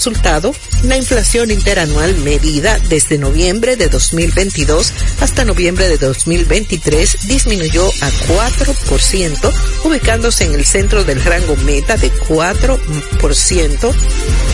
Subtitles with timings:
[0.00, 8.10] resultado, la inflación interanual medida desde noviembre de 2022 hasta noviembre de 2023 disminuyó a
[8.10, 9.52] 4%,
[9.84, 13.94] ubicándose en el centro del rango meta de 4%,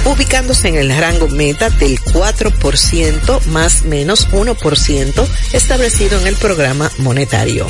[0.04, 7.69] ubicándose en el rango meta del 4% más menos 1% establecido en el programa monetario.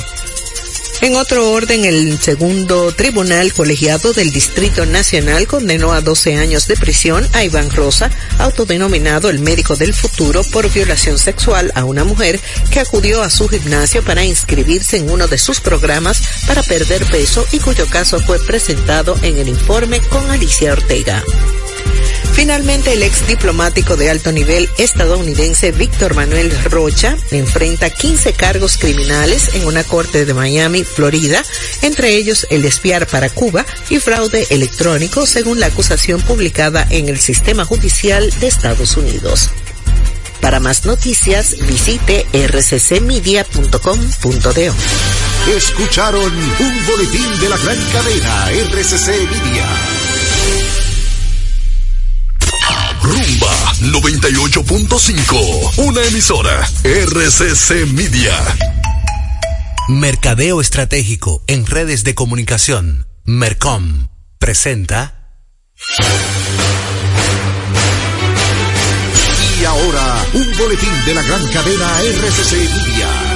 [1.02, 6.76] En otro orden, el segundo tribunal colegiado del Distrito Nacional condenó a 12 años de
[6.76, 12.40] prisión a Iván Rosa, autodenominado el médico del futuro, por violación sexual a una mujer
[12.70, 17.46] que acudió a su gimnasio para inscribirse en uno de sus programas para perder peso
[17.52, 21.22] y cuyo caso fue presentado en el informe con Alicia Ortega.
[22.32, 29.54] Finalmente, el ex diplomático de alto nivel estadounidense Víctor Manuel Rocha enfrenta 15 cargos criminales
[29.54, 31.44] en una corte de Miami, Florida,
[31.82, 37.18] entre ellos el espiar para Cuba y fraude electrónico, según la acusación publicada en el
[37.18, 39.50] sistema judicial de Estados Unidos.
[40.40, 44.74] Para más noticias, visite rccmedia.com.do.
[45.56, 50.05] Escucharon un boletín de la gran cadena RCC Media.
[53.06, 55.78] Rumba 98.5.
[55.78, 56.68] Una emisora.
[56.82, 58.32] RCC Media.
[59.88, 63.06] Mercadeo Estratégico en redes de comunicación.
[63.24, 64.08] Mercom.
[64.40, 65.30] Presenta.
[69.60, 73.35] Y ahora, un boletín de la gran cadena RCC Media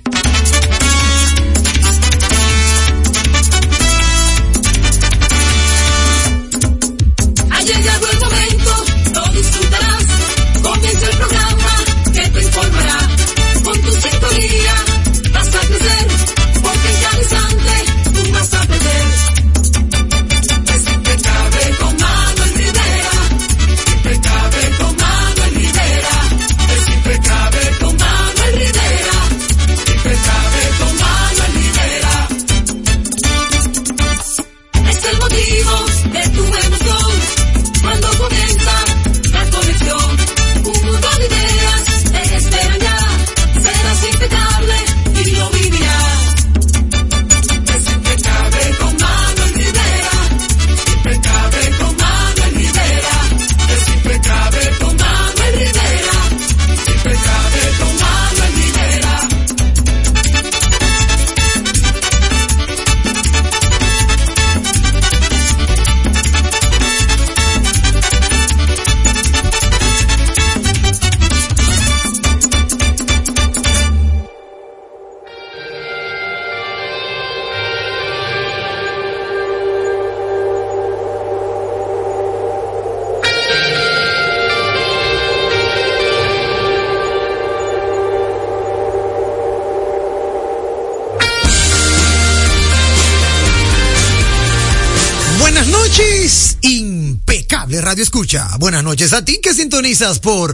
[98.13, 98.49] Escucha.
[98.59, 100.53] Buenas noches a ti que sintonizas por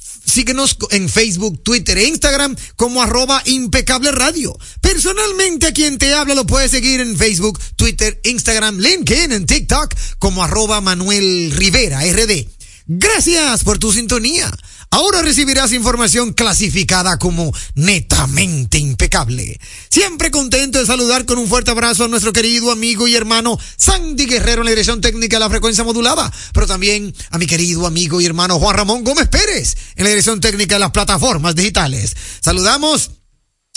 [0.25, 4.57] síguenos en Facebook, Twitter e Instagram como arroba impecable radio.
[4.81, 9.93] Personalmente a quien te habla lo puedes seguir en Facebook, Twitter, Instagram, LinkedIn, en TikTok
[10.19, 12.47] como arroba Manuel Rivera RD.
[12.87, 14.51] Gracias por tu sintonía.
[14.93, 19.57] Ahora recibirás información clasificada como netamente impecable.
[19.89, 24.25] Siempre contento de saludar con un fuerte abrazo a nuestro querido amigo y hermano Sandy
[24.25, 28.19] Guerrero en la dirección técnica de la frecuencia modulada, pero también a mi querido amigo
[28.19, 32.13] y hermano Juan Ramón Gómez Pérez en la dirección técnica de las plataformas digitales.
[32.41, 33.11] Saludamos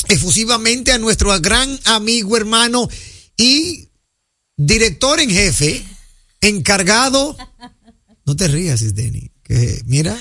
[0.09, 2.89] efusivamente a nuestro gran amigo, hermano
[3.37, 3.89] y
[4.57, 5.85] director en jefe,
[6.41, 7.37] encargado.
[8.27, 9.31] No te rías, Isdeni.
[9.45, 10.19] Que mira,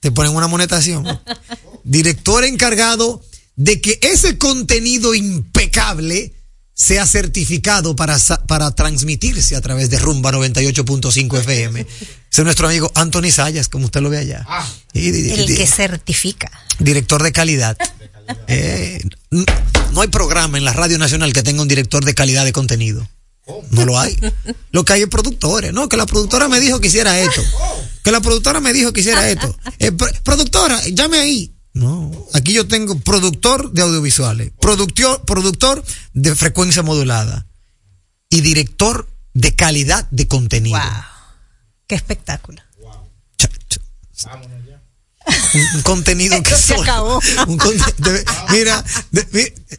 [0.00, 1.06] te ponen una monetación.
[1.84, 3.22] Director encargado
[3.56, 6.34] de que ese contenido impecable
[6.74, 11.80] sea certificado para, para transmitirse a través de Rumba 98.5 FM.
[11.80, 11.90] Ese
[12.30, 14.46] es nuestro amigo Anthony Sayas, como usted lo ve allá.
[14.48, 16.50] Ah, el que certifica.
[16.78, 17.76] Director de calidad.
[18.46, 19.02] Eh,
[19.92, 23.06] no hay programa en la Radio Nacional que tenga un director de calidad de contenido.
[23.70, 24.16] No lo hay.
[24.70, 25.72] Lo que hay es productores.
[25.72, 27.42] No, que la productora me dijo que hiciera esto.
[28.02, 29.54] Que la productora me dijo que hiciera esto.
[29.78, 31.54] Eh, productora, llame ahí.
[31.72, 35.82] No, aquí yo tengo productor de audiovisuales, productor, productor
[36.12, 37.46] de frecuencia modulada
[38.28, 40.78] y director de calidad de contenido.
[40.78, 41.04] Wow.
[41.86, 42.60] Qué espectáculo.
[42.80, 43.10] Wow
[45.74, 47.20] un, contenido que se acabó.
[48.50, 48.84] mira,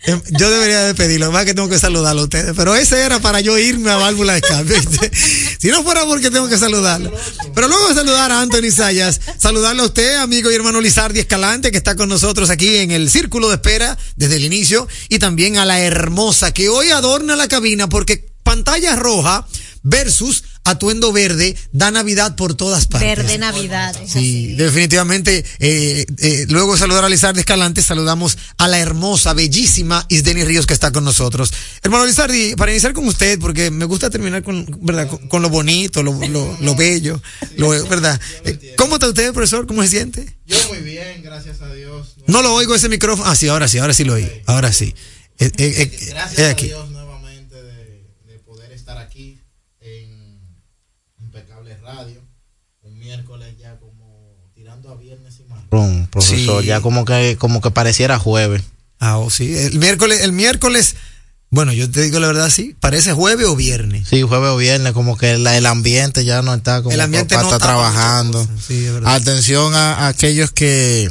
[0.05, 3.19] em, yo debería de pedirlo, más que tengo que saludarlo a ustedes, pero ese era
[3.19, 5.11] para yo irme a válvula de escape.
[5.59, 7.11] si no fuera porque tengo que saludarlo.
[7.53, 11.71] Pero luego de saludar a Anthony Sayas, saludarle a usted, amigo y hermano Lizardi Escalante,
[11.71, 15.57] que está con nosotros aquí en el círculo de espera desde el inicio, y también
[15.57, 19.45] a la hermosa que hoy adorna la cabina porque pantalla roja
[19.83, 23.17] versus atuendo verde da Navidad por todas partes.
[23.17, 23.95] Verde Navidad.
[24.05, 25.43] Sí, definitivamente.
[25.59, 30.67] Eh, eh, luego de saludar a Lizardi Escalante, saludamos a la hermosa, bellísima Isdeni Ríos
[30.67, 31.51] que está con nosotros.
[31.81, 35.09] Hermano Lizardi, para iniciar con usted, porque me gusta terminar con, ¿verdad?
[35.27, 36.13] Con, lo bonito, lo,
[36.59, 37.21] lo, bello,
[37.57, 38.19] lo, ¿verdad?
[38.45, 39.65] Eh, ¿Cómo está usted, profesor?
[39.65, 40.37] ¿Cómo se siente?
[40.45, 42.15] Yo muy bien, gracias a Dios.
[42.27, 43.29] No lo oigo ese micrófono.
[43.29, 44.29] Ah, sí, ahora sí, ahora sí lo oí.
[44.45, 44.93] Ahora sí.
[45.39, 46.89] gracias a Dios
[56.09, 58.63] profesor, ya como que, como que pareciera jueves.
[58.99, 59.55] Ah, oh, sí.
[59.55, 60.95] El miércoles, el miércoles,
[61.49, 64.07] bueno, yo te digo la verdad, sí, parece jueves o viernes.
[64.09, 67.41] Sí, jueves o viernes, como que el ambiente ya no está como el ambiente no
[67.43, 68.47] está, trabajando.
[69.05, 71.09] Atención a, aquellos que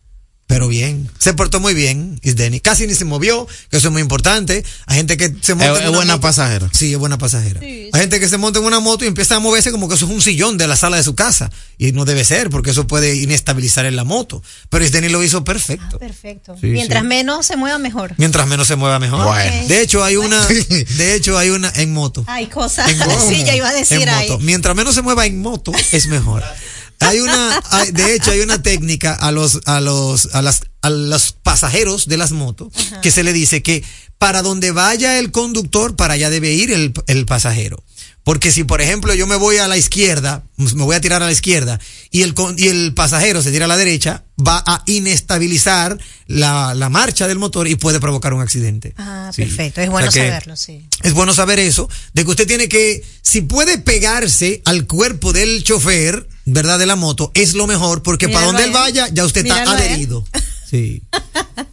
[0.48, 2.62] Pero bien, se portó muy bien, Isdeni.
[2.62, 4.64] Casi ni se movió, que eso es muy importante.
[4.86, 5.74] Hay gente que se monta.
[5.74, 6.70] Es- en es una buena moto- pasajera.
[6.72, 7.60] Sí, es buena pasajera.
[7.60, 9.96] Sí, Hay gente que se monta en una moto y empieza a moverse como que
[9.96, 11.52] eso es un sillón de la sala de su casa.
[11.78, 14.42] Y no debe ser, porque eso puede inestabilizar en la moto.
[14.70, 16.00] Pero Isdeni lo hizo perfecto.
[16.00, 16.56] Perfecto.
[16.62, 17.08] Sí, Mientras sí.
[17.10, 18.14] menos se mueva mejor.
[18.18, 19.26] Mientras menos se mueva mejor.
[19.26, 19.68] Bueno.
[19.68, 20.46] De hecho, hay una,
[20.98, 22.24] de hecho, hay una en moto.
[22.26, 22.90] Hay cosas.
[22.90, 23.20] En moto.
[23.30, 24.30] sí, ya iba a decir En ahí.
[24.40, 26.42] Mientras menos se mueva en moto, es mejor.
[27.00, 30.90] Hay una, hay- de hecho, hay una técnica a los, a los, a las, a
[30.90, 32.70] los pasajeros de las motos
[33.02, 33.84] que se le dice que
[34.18, 37.84] para donde vaya el conductor, para allá debe ir el, el pasajero.
[38.28, 41.28] Porque si, por ejemplo, yo me voy a la izquierda, me voy a tirar a
[41.28, 41.80] la izquierda
[42.12, 46.90] y el, y el pasajero se tira a la derecha, va a inestabilizar la, la
[46.90, 48.94] marcha del motor y puede provocar un accidente.
[48.98, 49.44] Ah, Sí.
[49.44, 49.80] perfecto.
[49.80, 50.86] Es O bueno sea saberlo, sí.
[51.04, 55.64] es bueno saber eso, de que usted tiene que, si puede pegarse al cuerpo del
[55.64, 56.80] chofer, ¿verdad?
[56.80, 59.72] De la moto, es lo mejor, porque para donde él vaya, ya usted está Míralo
[59.78, 60.26] adherido.
[60.70, 61.02] Sí.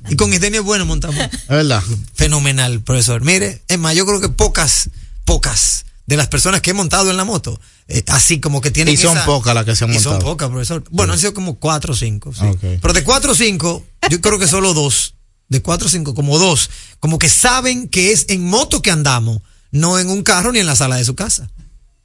[0.09, 1.19] Y con Isdenia es bueno montamos.
[1.19, 1.83] Es verdad.
[2.15, 3.23] Fenomenal, profesor.
[3.23, 4.89] Mire, es más, yo creo que pocas,
[5.25, 7.59] pocas de las personas que he montado en la moto,
[7.89, 10.13] eh, así como que tienen Y son esa- pocas las que se han y son
[10.15, 10.33] montado.
[10.33, 10.85] pocas, profesor.
[10.91, 12.33] Bueno, han sido como cuatro o cinco.
[12.35, 12.45] sí.
[12.81, 15.15] Pero de cuatro o cinco, yo creo que solo dos.
[15.49, 16.71] De cuatro o cinco, como dos.
[17.01, 20.67] Como que saben que es en moto que andamos, no en un carro ni en
[20.67, 21.51] la sala de su casa.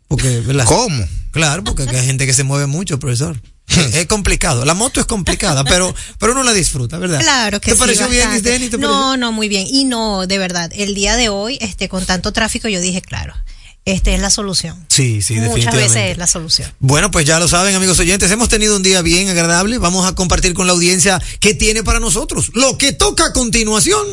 [0.08, 0.66] Porque, ¿verdad?
[0.66, 1.06] ¿Cómo?
[1.32, 3.40] Claro, porque hay gente que se mueve mucho, profesor.
[3.94, 4.66] Es complicado.
[4.66, 7.20] La moto es complicada, pero, pero uno la disfruta, ¿verdad?
[7.22, 7.80] Claro que ¿Te sí.
[7.80, 8.50] pareció bien, bastante.
[8.56, 8.70] Isdeni?
[8.72, 9.18] ¿Te no, pareció?
[9.18, 9.68] no, muy bien.
[9.70, 13.36] Y no, de verdad, el día de hoy, este, con tanto tráfico, yo dije, claro,
[13.92, 14.86] esta es la solución.
[14.90, 15.94] Sí, sí, Muchas definitivamente.
[15.96, 16.72] veces es la solución.
[16.80, 19.78] Bueno, pues ya lo saben, amigos oyentes, hemos tenido un día bien agradable.
[19.78, 22.52] Vamos a compartir con la audiencia qué tiene para nosotros.
[22.54, 24.06] Lo que toca a continuación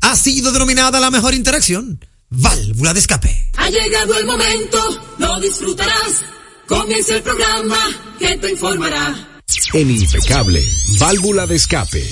[0.00, 2.04] ha sido denominada la mejor interacción.
[2.30, 3.50] Válvula de escape.
[3.56, 4.78] Ha llegado el momento,
[5.18, 6.24] lo disfrutarás.
[6.66, 7.78] Comienza el programa
[8.18, 9.42] que te informará.
[9.74, 10.64] En Impecable,
[10.98, 12.04] válvula de escape.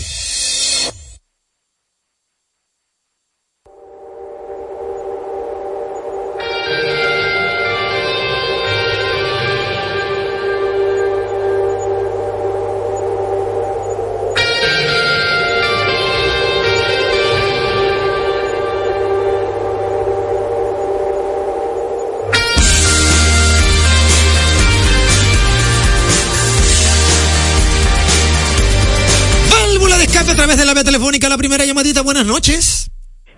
[32.46, 32.90] Noches.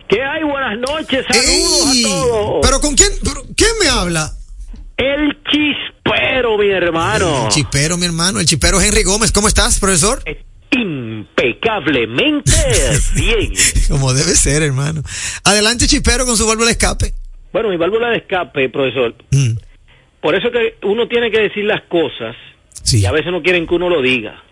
[0.09, 0.43] ¿Qué hay?
[0.45, 2.59] Buenas noches, saludos Ey, a todos.
[2.63, 3.11] ¿Pero con quién?
[3.23, 4.33] pero ¿Quién me habla?
[4.97, 7.45] El chispero, mi hermano.
[7.45, 8.41] El chipero, mi hermano.
[8.41, 9.31] El chipero Henry Gómez.
[9.33, 10.23] ¿Cómo estás, profesor?
[10.71, 12.51] Impecablemente
[13.15, 13.53] bien.
[13.91, 15.03] Como debe ser, hermano.
[15.45, 17.13] Adelante, chipero, con su válvula de escape.
[17.53, 19.15] Bueno, mi válvula de escape, profesor.
[19.33, 19.57] Mm,
[20.23, 22.35] Por eso que uno tiene que decir las cosas
[22.83, 23.01] sí.
[23.01, 24.43] y a veces no quieren que uno lo diga.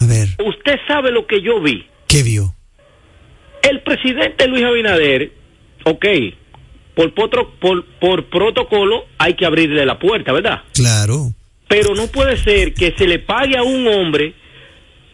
[0.00, 1.86] A ver, Usted sabe lo que yo vi.
[2.06, 2.54] ¿qué vio?
[3.70, 5.32] El presidente Luis Abinader,
[5.84, 6.04] ok,
[6.94, 10.62] por, potro- por, por protocolo hay que abrirle la puerta, ¿verdad?
[10.74, 11.32] Claro.
[11.68, 14.34] Pero no puede ser que se le pague a un hombre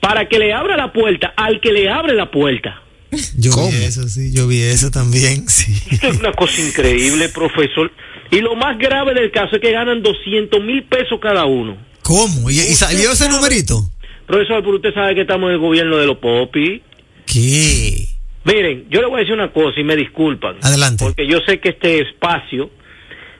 [0.00, 2.80] para que le abra la puerta al que le abre la puerta.
[3.38, 3.70] Yo ¿Cómo?
[3.70, 4.32] vi eso, sí.
[4.32, 5.73] Yo vi eso también, sí.
[5.90, 7.90] Esto es una cosa increíble, profesor.
[8.30, 11.76] Y lo más grave del caso es que ganan 200 mil pesos cada uno.
[12.02, 12.50] ¿Cómo?
[12.50, 13.80] ¿Y, y salió ese numerito?
[14.26, 16.80] Profesor, pero usted sabe que estamos en el gobierno de los popis.
[17.26, 18.06] ¿Qué?
[18.44, 20.56] Miren, yo le voy a decir una cosa y me disculpan.
[20.62, 21.04] Adelante.
[21.04, 22.70] Porque yo sé que este espacio,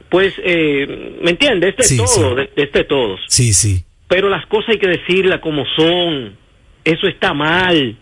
[0.08, 1.68] pues, eh, ¿me entiende?
[1.68, 2.37] Este Sí, es todo, sí.
[2.37, 3.20] de, de este todos.
[3.28, 3.84] Sí, sí.
[4.08, 6.37] Pero las cosas hay que decirlas como son.
[6.84, 7.96] Eso está mal.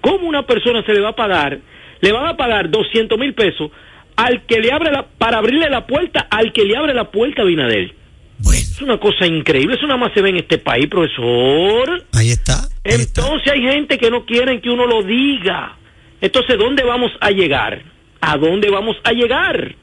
[0.00, 1.60] ¿Cómo una persona se le va a pagar
[2.00, 3.70] le van a pagar 200 mil pesos
[4.16, 7.42] al que le abre la, para abrirle la puerta al que le abre la puerta
[7.42, 7.94] a Binader.
[8.52, 12.04] Es una cosa increíble, eso nada más se ve en este país, profesor.
[12.14, 12.66] Ahí está.
[12.82, 15.76] Entonces hay gente que no quieren que uno lo diga.
[16.20, 17.82] Entonces, ¿dónde vamos a llegar?
[18.20, 19.76] ¿A dónde vamos a llegar?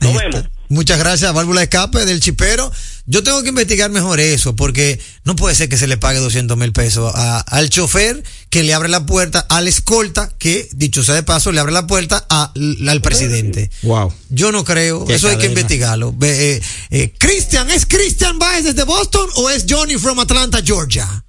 [0.00, 0.44] Nos vemos.
[0.72, 2.72] Muchas gracias, válvula de escape del chipero.
[3.04, 6.56] Yo tengo que investigar mejor eso, porque no puede ser que se le pague 200
[6.56, 11.22] mil pesos al chofer que le abre la puerta, al escolta que, dicho sea de
[11.22, 13.70] paso, le abre la puerta al presidente.
[13.82, 14.14] Wow.
[14.30, 16.14] Yo no creo, eso hay que investigarlo.
[16.22, 21.22] Eh, eh, Cristian, ¿es Cristian Baez desde Boston o es Johnny from Atlanta, Georgia?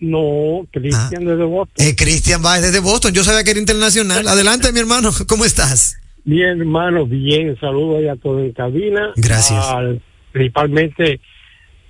[0.00, 1.30] No, Cristian Ah.
[1.30, 1.86] desde Boston.
[1.86, 4.26] Eh, Cristian Baez desde Boston, yo sabía que era internacional.
[4.28, 5.96] Adelante, mi hermano, ¿cómo estás?
[6.24, 7.56] Bien, hermano, bien.
[7.60, 9.12] Saludos a todos en cabina.
[9.16, 9.64] Gracias.
[9.64, 11.20] Al- principalmente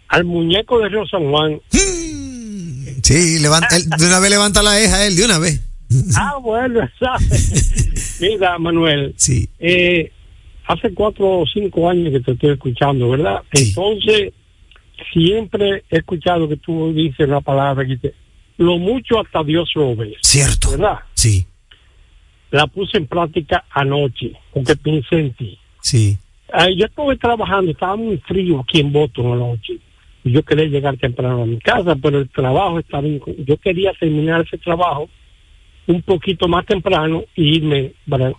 [0.09, 1.61] al muñeco de Río San Juan.
[3.03, 5.61] Sí, levanta, él, de una vez levanta la eja él, de una vez.
[6.17, 8.19] ah, bueno, ¿sabes?
[8.21, 9.15] Mira, Manuel.
[9.17, 9.49] Sí.
[9.59, 10.11] Eh,
[10.67, 13.43] hace cuatro o cinco años que te estoy escuchando, ¿verdad?
[13.53, 14.33] Entonces,
[15.13, 18.15] siempre he escuchado que tú dices la palabra que dice,
[18.59, 20.17] lo mucho hasta Dios lo ve.
[20.23, 20.71] Cierto.
[20.73, 20.99] ¿Verdad?
[21.15, 21.47] Sí,
[22.51, 25.59] La puse en práctica anoche, porque pensé en ti.
[25.83, 26.19] sí.
[26.53, 29.79] Ah, yo estuve trabajando, estaba muy frío aquí en Boston anoche.
[30.23, 33.03] Y yo quería llegar temprano a mi casa, pero el trabajo estaba.
[33.07, 35.11] inco- Yo quería terminar ese trabajo
[35.89, 37.93] un poquito más temprano y irme.
[38.09, 38.33] para-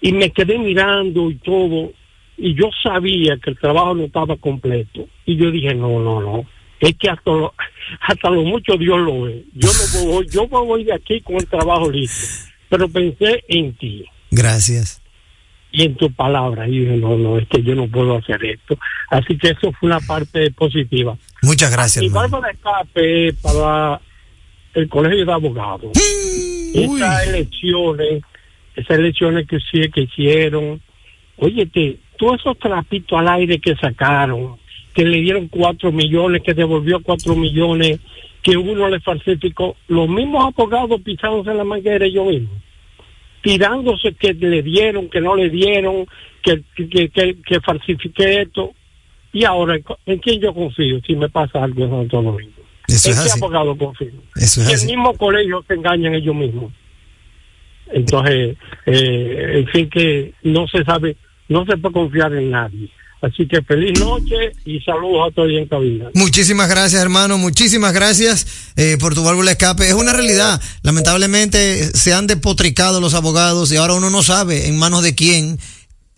[0.00, 1.92] y me quedé mirando y todo.
[2.36, 5.08] Y yo sabía que el trabajo no estaba completo.
[5.24, 6.44] Y yo dije, no, no, no.
[6.80, 7.54] Es que hasta lo,
[8.00, 9.44] hasta lo mucho Dios lo ve.
[9.54, 12.50] Yo no voy, yo me voy de aquí con el trabajo listo.
[12.68, 15.00] Pero pensé en ti Gracias.
[15.70, 16.66] y en tu palabra.
[16.68, 18.76] Y dije, no, no, es que yo no puedo hacer esto.
[19.10, 21.16] Así que eso fue una parte positiva.
[21.42, 24.00] Muchas gracias, Y de escape para
[24.74, 25.92] el colegio de abogados.
[26.74, 28.22] Esas elecciones,
[28.74, 29.58] esas elecciones que
[29.90, 30.80] que hicieron,
[31.36, 34.56] óyete, todos esos trapitos al aire que sacaron,
[34.94, 38.00] que le dieron cuatro millones, que devolvió cuatro millones,
[38.42, 42.58] que uno le falsificó, los mismos abogados pisándose en la manguera ellos mismos
[43.42, 46.06] tirándose que le dieron, que no le dieron,
[46.42, 48.72] que, que, que, que falsifiqué esto.
[49.34, 52.52] Y ahora, ¿en quién yo confío si me pasa algo en Santo Domingo?
[52.88, 53.38] Eso ¿En es qué así.
[53.38, 54.12] abogado confío?
[54.34, 54.86] Eso es Y el así.
[54.86, 56.72] mismo colegio se engañan ellos mismos.
[57.92, 58.56] Entonces,
[58.86, 61.16] eh, en fin, que no se sabe,
[61.48, 62.90] no se puede confiar en nadie.
[63.24, 66.10] Así que feliz noche y saludos a todos en cabina.
[66.12, 67.38] Muchísimas gracias, hermano.
[67.38, 69.88] Muchísimas gracias eh, por tu válvula escape.
[69.88, 70.60] Es una realidad.
[70.82, 75.58] Lamentablemente se han despotricado los abogados y ahora uno no sabe en manos de quién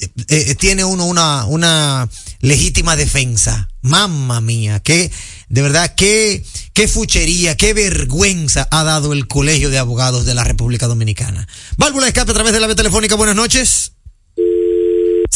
[0.01, 2.09] eh, eh, tiene uno una, una
[2.41, 3.69] legítima defensa.
[3.83, 5.12] Mamma mía, qué,
[5.49, 10.43] de verdad, qué, qué fuchería, qué vergüenza ha dado el Colegio de Abogados de la
[10.43, 11.47] República Dominicana.
[11.77, 13.15] Válvula escape a través de la vía telefónica.
[13.15, 13.96] Buenas noches.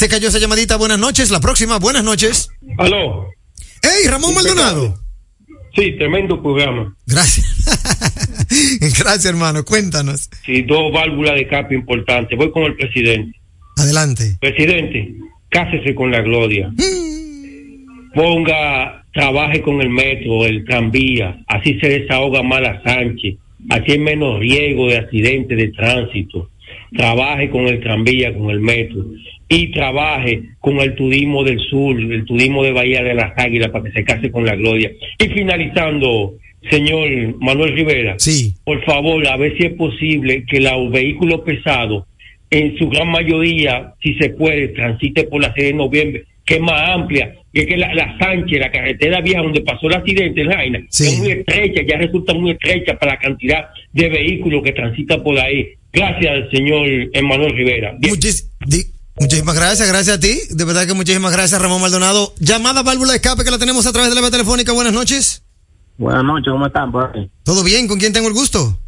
[0.01, 0.79] Se cayó esa llamadita.
[0.79, 1.31] Buenas noches.
[1.31, 1.79] La próxima.
[1.79, 2.49] Buenas noches.
[2.79, 3.29] Aló.
[3.83, 4.99] Hey, Ramón Maldonado.
[5.77, 6.97] Sí, tremendo programa.
[7.07, 7.67] Gracias.
[8.99, 9.63] Gracias, hermano.
[9.63, 10.31] Cuéntanos.
[10.47, 12.39] Sí, dos válvulas de escape importantes.
[12.39, 13.39] Voy con el presidente.
[13.77, 14.39] Adelante.
[14.41, 15.17] Presidente,
[15.51, 16.73] cásese con la gloria.
[18.15, 21.45] Ponga, trabaje con el metro, el tranvía.
[21.47, 23.37] Así se desahoga Mala Sánchez.
[23.69, 26.49] Así hay menos riesgo de accidentes de tránsito.
[26.97, 29.05] Trabaje con el tranvía, con el metro.
[29.53, 33.85] Y trabaje con el turismo del sur, el turismo de Bahía de las Águilas, para
[33.85, 34.93] que se case con la gloria.
[35.19, 36.35] Y finalizando,
[36.71, 37.09] señor
[37.41, 38.15] Manuel Rivera.
[38.19, 38.55] Sí.
[38.65, 42.05] Por favor, a ver si es posible que los vehículos pesados,
[42.49, 46.61] en su gran mayoría, si se puede, transite por la sede de noviembre, que es
[46.61, 50.43] más amplia, y es que la, la Sánchez, la carretera vieja donde pasó el accidente
[50.43, 54.73] en Jaina, es muy estrecha, ya resulta muy estrecha para la cantidad de vehículos que
[54.73, 55.71] transitan por ahí.
[55.93, 57.97] Gracias, señor Emanuel Rivera.
[59.21, 60.41] Muchísimas gracias, gracias a ti.
[60.51, 62.33] De verdad que muchísimas gracias, Ramón Maldonado.
[62.39, 64.73] Llamada válvula de escape que la tenemos a través de la vía telefónica.
[64.73, 65.45] Buenas noches.
[65.99, 66.91] Buenas noches, ¿cómo están?
[67.15, 67.31] ahí?
[67.45, 67.87] ¿Todo bien?
[67.87, 68.79] ¿Con quién tengo el gusto?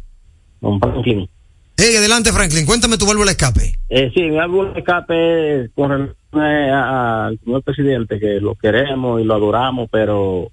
[0.59, 1.29] Con Franklin.
[1.77, 2.65] Hey, adelante, Franklin.
[2.65, 3.73] Cuéntame tu válvula de escape.
[3.89, 9.23] Eh, sí, mi álbum de escape con relación al señor presidente, que lo queremos y
[9.23, 10.51] lo adoramos, pero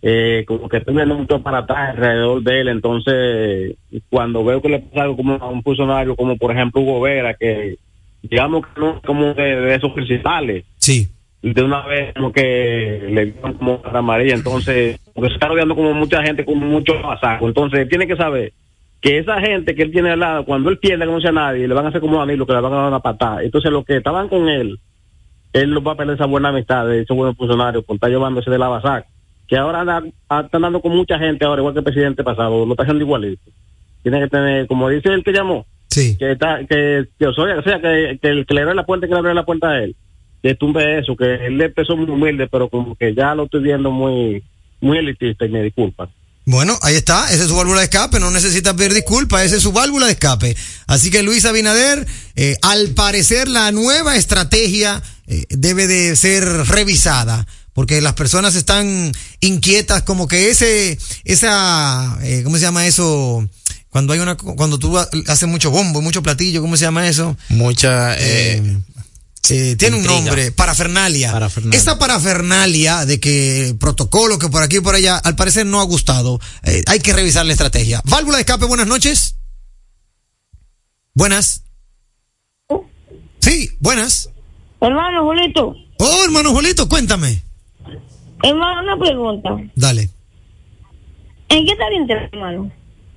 [0.00, 3.76] eh, como que estoy viendo mucho para atrás alrededor de él, entonces
[4.10, 7.34] cuando veo que le pasa algo como a un funcionario, como por ejemplo Hugo Vera,
[7.34, 7.78] que
[8.22, 11.08] digamos que no como de, de esos principales, Sí.
[11.42, 15.74] de una vez como que le dieron como para amarilla, entonces, porque se está rodeando
[15.74, 18.52] como mucha gente con mucho masaco, entonces tiene que saber
[19.00, 21.66] que esa gente que él tiene al lado, cuando él pierde, que no sea nadie,
[21.66, 23.42] le van a hacer como a Danilo, que le van a dar una patada.
[23.42, 24.78] Entonces, los que estaban con él,
[25.52, 28.48] él no va a perder esa buena amistad de esos buenos funcionarios por estar llevándose
[28.48, 29.04] de la basac,
[29.48, 32.72] que ahora anda, está andando con mucha gente ahora, igual que el presidente pasado, lo
[32.74, 33.42] está haciendo igualito.
[34.04, 38.18] Tiene que tener, como dice el que llamó, que está, que, que, o sea, que,
[38.20, 39.94] que el que le abre la puerta, que le abre la puerta a él,
[40.42, 43.90] que tumbe eso, que él empezó muy humilde, pero como que ya lo estoy viendo
[43.90, 44.42] muy,
[44.80, 46.08] muy elitista y me disculpa.
[46.44, 49.62] Bueno, ahí está, esa es su válvula de escape, no necesita pedir disculpas, esa es
[49.62, 50.56] su válvula de escape.
[50.88, 57.46] Así que Luis Abinader, eh, al parecer la nueva estrategia eh, debe de ser revisada,
[57.74, 63.48] porque las personas están inquietas como que ese, esa, eh, ¿cómo se llama eso?
[63.92, 67.36] Cuando hay una, cuando tú haces mucho bombo, mucho platillo, ¿cómo se llama eso?
[67.50, 68.80] Mucha, eh,
[69.76, 71.50] tiene un nombre, parafernalia.
[71.72, 75.84] Esta parafernalia de que protocolo que por aquí y por allá, al parecer no ha
[75.84, 76.40] gustado.
[76.62, 78.00] Eh, hay que revisar la estrategia.
[78.06, 79.36] Válvula de escape, buenas noches.
[81.12, 81.62] Buenas.
[83.40, 84.30] Sí, buenas.
[84.80, 85.74] Hermano Julito.
[85.98, 87.42] Oh, hermano Julito, cuéntame.
[88.42, 89.50] Hermano, una pregunta.
[89.76, 90.08] Dale.
[91.50, 92.72] ¿En qué está Intran, hermano?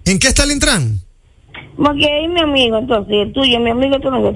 [0.05, 1.01] ¿En qué está el Intran?
[1.77, 4.33] Porque es mi amigo, entonces, el tuyo, mi amigo, no lo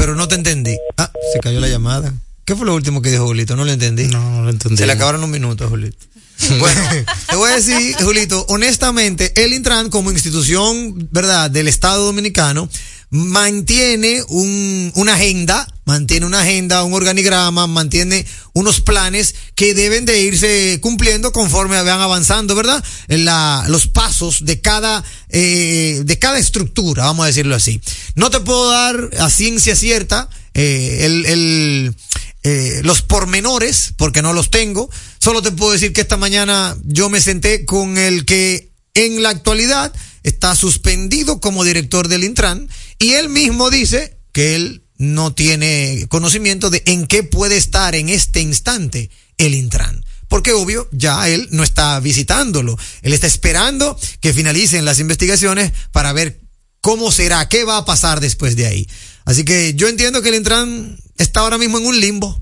[0.00, 0.78] pero no te entendí.
[0.96, 2.14] Ah, se cayó la llamada.
[2.46, 3.54] ¿Qué fue lo último que dijo Julito?
[3.54, 4.06] No lo entendí.
[4.06, 4.78] No, no lo entendí.
[4.78, 5.98] Se le acabaron un minuto, Julito.
[6.58, 6.80] Bueno,
[7.28, 12.66] te voy a decir, Julito, honestamente, el Intran como institución, ¿verdad?, del Estado Dominicano,
[13.10, 20.20] mantiene un, una agenda, mantiene una agenda, un organigrama, mantiene unos planes que deben de
[20.20, 22.82] irse cumpliendo conforme van avanzando, ¿verdad?
[23.08, 27.80] La, los pasos de cada, eh, de cada estructura, vamos a decirlo así.
[28.14, 31.94] No te puedo dar a ciencia cierta eh, el, el
[32.42, 34.88] eh, los pormenores, porque no los tengo.
[35.18, 39.28] Solo te puedo decir que esta mañana yo me senté con el que en la
[39.28, 39.92] actualidad
[40.22, 42.68] está suspendido como director del Intran
[43.00, 48.10] y él mismo dice que él no tiene conocimiento de en qué puede estar en
[48.10, 50.04] este instante el Intran.
[50.28, 52.78] Porque obvio, ya él no está visitándolo.
[53.00, 56.40] Él está esperando que finalicen las investigaciones para ver
[56.82, 58.86] cómo será, qué va a pasar después de ahí.
[59.24, 62.40] Así que yo entiendo que el Intran está ahora mismo en un limbo.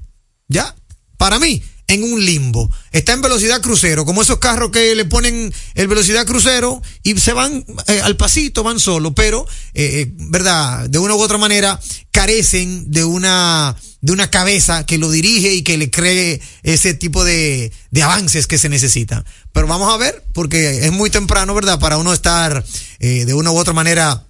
[0.49, 0.75] ¿Ya?
[1.17, 2.71] Para mí, en un limbo.
[2.93, 7.33] Está en velocidad crucero, como esos carros que le ponen el velocidad crucero y se
[7.33, 10.89] van eh, al pasito, van solo, pero, eh, eh, ¿verdad?
[10.89, 15.63] De una u otra manera carecen de una, de una cabeza que lo dirige y
[15.63, 19.25] que le cree ese tipo de, de avances que se necesitan.
[19.53, 21.81] Pero vamos a ver, porque es muy temprano, ¿verdad?
[21.81, 22.65] Para uno estar
[23.01, 24.27] de una u otra manera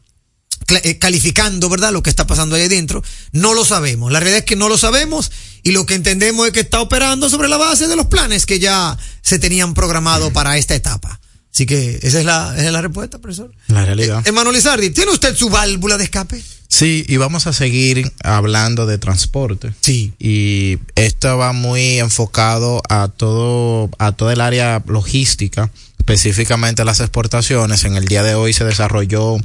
[0.99, 1.92] calificando, ¿verdad?
[1.92, 3.03] Lo que está pasando ahí dentro.
[3.33, 4.12] No lo sabemos.
[4.12, 5.31] La realidad es que no lo sabemos
[5.68, 8.59] y lo que entendemos es que está operando sobre la base de los planes que
[8.59, 11.20] ya se tenían programado para esta etapa.
[11.52, 13.52] Así que esa es la, esa es la respuesta, profesor.
[13.66, 14.20] La realidad.
[14.20, 16.42] Eh, hermano Lizardi, ¿tiene usted su válvula de escape?
[16.68, 19.74] Sí, y vamos a seguir hablando de transporte.
[19.83, 20.14] Sí.
[20.18, 27.85] Y esto va muy enfocado a todo, a toda el área logística, específicamente las exportaciones.
[27.85, 29.37] En el día de hoy se desarrolló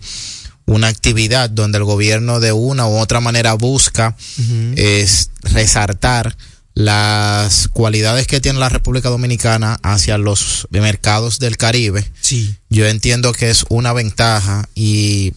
[0.66, 4.16] una actividad donde el gobierno de una u otra manera busca
[4.76, 6.36] es resaltar
[6.76, 12.10] las cualidades que tiene la República Dominicana hacia los mercados del Caribe.
[12.22, 12.56] Sí.
[12.70, 15.34] Yo entiendo que es una ventaja y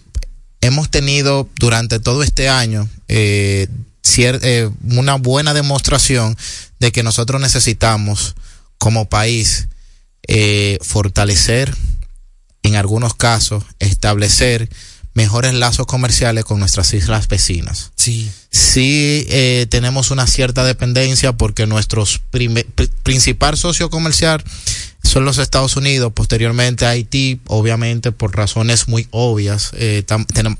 [0.60, 3.68] hemos tenido durante todo este año eh,
[4.18, 6.36] eh, una buena demostración
[6.78, 8.34] de que nosotros necesitamos
[8.78, 9.68] como país
[10.28, 11.74] eh, fortalecer,
[12.62, 14.68] en algunos casos, establecer
[15.16, 17.90] mejores lazos comerciales con nuestras islas vecinas.
[17.96, 18.30] Sí.
[18.50, 22.20] Sí eh, tenemos una cierta dependencia porque nuestros
[23.02, 24.44] principal socio comercial
[25.02, 30.04] son los Estados Unidos, posteriormente Haití, obviamente por razones muy obvias, eh,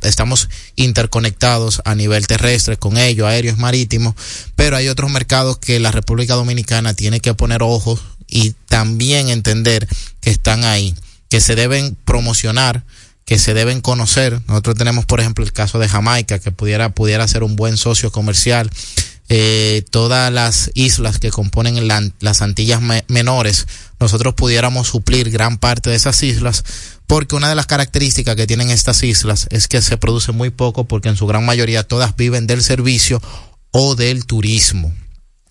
[0.03, 4.15] estamos interconectados a nivel terrestre con ellos, aéreos, marítimos,
[4.55, 9.87] pero hay otros mercados que la República Dominicana tiene que poner ojos y también entender
[10.23, 10.95] que están ahí,
[11.29, 12.85] que se deben promocionar
[13.27, 14.41] que se deben conocer.
[14.47, 18.11] Nosotros tenemos, por ejemplo, el caso de Jamaica, que pudiera, pudiera ser un buen socio
[18.11, 18.71] comercial.
[19.29, 21.89] Eh, todas las islas que componen
[22.21, 23.67] las Antillas menores,
[23.99, 26.65] nosotros pudiéramos suplir gran parte de esas islas,
[27.09, 30.85] porque una de las características que tienen estas islas es que se produce muy poco,
[30.85, 33.21] porque en su gran mayoría todas viven del servicio
[33.73, 34.95] o del turismo.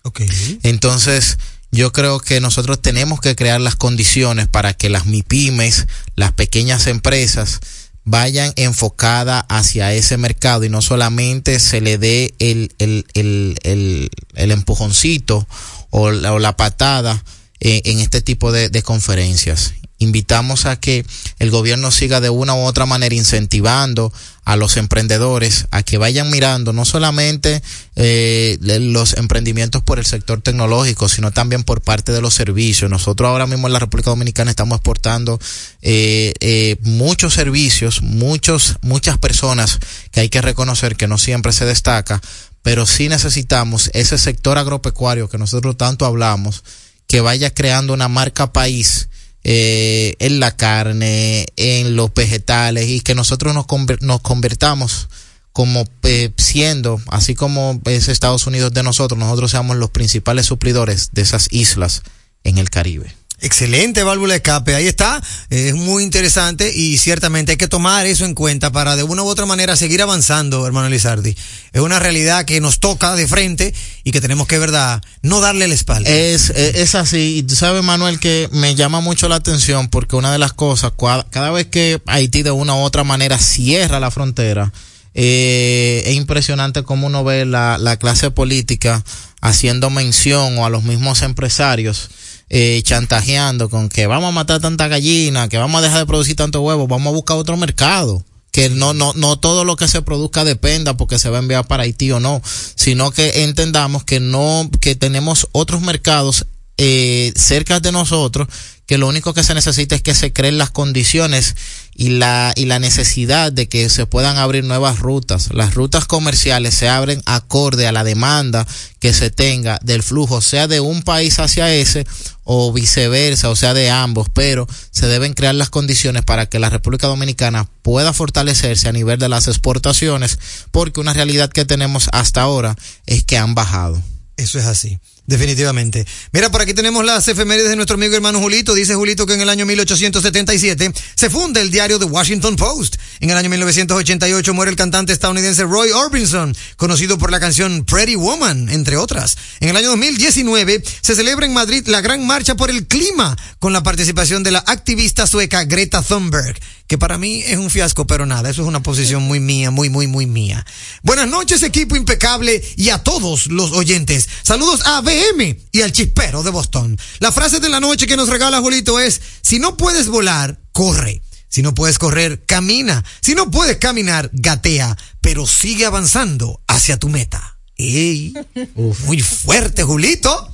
[0.02, 0.28] Okay.
[0.62, 1.36] Entonces,
[1.76, 5.86] yo creo que nosotros tenemos que crear las condiciones para que las MIPIMES,
[6.16, 7.60] las pequeñas empresas,
[8.04, 14.50] vayan enfocadas hacia ese mercado y no solamente se le dé el, el, el, el,
[14.52, 15.46] empujoncito
[15.90, 17.22] o la, patada
[17.60, 19.74] en, este tipo de, conferencias.
[19.98, 21.06] Invitamos a que
[21.38, 24.12] el gobierno siga de una u otra manera incentivando
[24.44, 27.62] a los emprendedores a que vayan mirando no solamente
[27.96, 32.90] eh, los emprendimientos por el sector tecnológico, sino también por parte de los servicios.
[32.90, 35.40] Nosotros ahora mismo en la República Dominicana estamos exportando
[35.82, 39.80] eh, eh, muchos servicios, muchos, muchas personas
[40.12, 42.20] que hay que reconocer que no siempre se destaca,
[42.62, 46.62] pero sí necesitamos ese sector agropecuario que nosotros tanto hablamos,
[47.08, 49.08] que vaya creando una marca país
[49.48, 53.66] eh, en la carne, en los vegetales y que nosotros nos,
[54.00, 55.08] nos convertamos
[55.52, 61.10] como eh, siendo, así como es Estados Unidos de nosotros, nosotros seamos los principales suplidores
[61.12, 62.02] de esas islas
[62.42, 63.14] en el Caribe.
[63.38, 68.24] Excelente válvula de escape, ahí está, es muy interesante y ciertamente hay que tomar eso
[68.24, 71.36] en cuenta para de una u otra manera seguir avanzando, hermano Lizardi.
[71.74, 75.68] Es una realidad que nos toca de frente y que tenemos que, verdad, no darle
[75.68, 76.08] la espalda.
[76.08, 80.32] Es, es, así, y tú sabes, Manuel, que me llama mucho la atención porque una
[80.32, 80.92] de las cosas,
[81.28, 84.72] cada vez que Haití de una u otra manera cierra la frontera,
[85.12, 89.04] eh, es impresionante cómo uno ve la, la clase política
[89.42, 92.08] haciendo mención o a los mismos empresarios
[92.48, 96.36] eh, chantajeando con que vamos a matar tanta gallina, que vamos a dejar de producir
[96.36, 98.24] tanto huevo, vamos a buscar otro mercado.
[98.52, 101.66] Que no, no, no todo lo que se produzca dependa porque se va a enviar
[101.66, 102.40] para Haití o no,
[102.74, 106.46] sino que entendamos que no, que tenemos otros mercados
[106.78, 108.48] eh, cerca de nosotros
[108.86, 111.56] que lo único que se necesita es que se creen las condiciones
[111.94, 115.52] y la, y la necesidad de que se puedan abrir nuevas rutas.
[115.52, 118.66] Las rutas comerciales se abren acorde a la demanda
[119.00, 122.06] que se tenga del flujo, sea de un país hacia ese
[122.44, 126.70] o viceversa, o sea de ambos, pero se deben crear las condiciones para que la
[126.70, 130.38] República Dominicana pueda fortalecerse a nivel de las exportaciones,
[130.70, 134.00] porque una realidad que tenemos hasta ahora es que han bajado.
[134.36, 135.00] Eso es así.
[135.26, 136.06] Definitivamente.
[136.32, 138.74] Mira, por aquí tenemos las efemérides de nuestro amigo hermano Julito.
[138.74, 142.96] Dice Julito que en el año 1877 se funda el diario The Washington Post.
[143.18, 148.14] En el año 1988 muere el cantante estadounidense Roy Orbison, conocido por la canción Pretty
[148.14, 149.36] Woman, entre otras.
[149.58, 153.72] En el año 2019 se celebra en Madrid la Gran Marcha por el Clima, con
[153.72, 158.26] la participación de la activista sueca Greta Thunberg que para mí es un fiasco, pero
[158.26, 160.64] nada, eso es una posición muy mía, muy, muy, muy mía.
[161.02, 164.28] Buenas noches, equipo impecable, y a todos los oyentes.
[164.42, 166.98] Saludos a BM y al chispero de Boston.
[167.18, 171.22] La frase de la noche que nos regala Julito es, si no puedes volar, corre.
[171.48, 173.04] Si no puedes correr, camina.
[173.22, 177.58] Si no puedes caminar, gatea, pero sigue avanzando hacia tu meta.
[177.76, 178.34] ¡Ey!
[178.74, 180.52] Muy fuerte, Julito.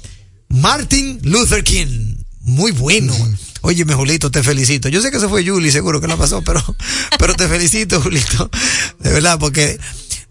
[0.49, 2.17] Martin Luther King.
[2.41, 3.15] Muy bueno.
[3.63, 4.89] Oye, Julito, te felicito.
[4.89, 6.63] Yo sé que eso fue Julie, seguro que la pasó, pero,
[7.19, 8.51] pero te felicito, Julito.
[8.99, 9.79] De verdad, porque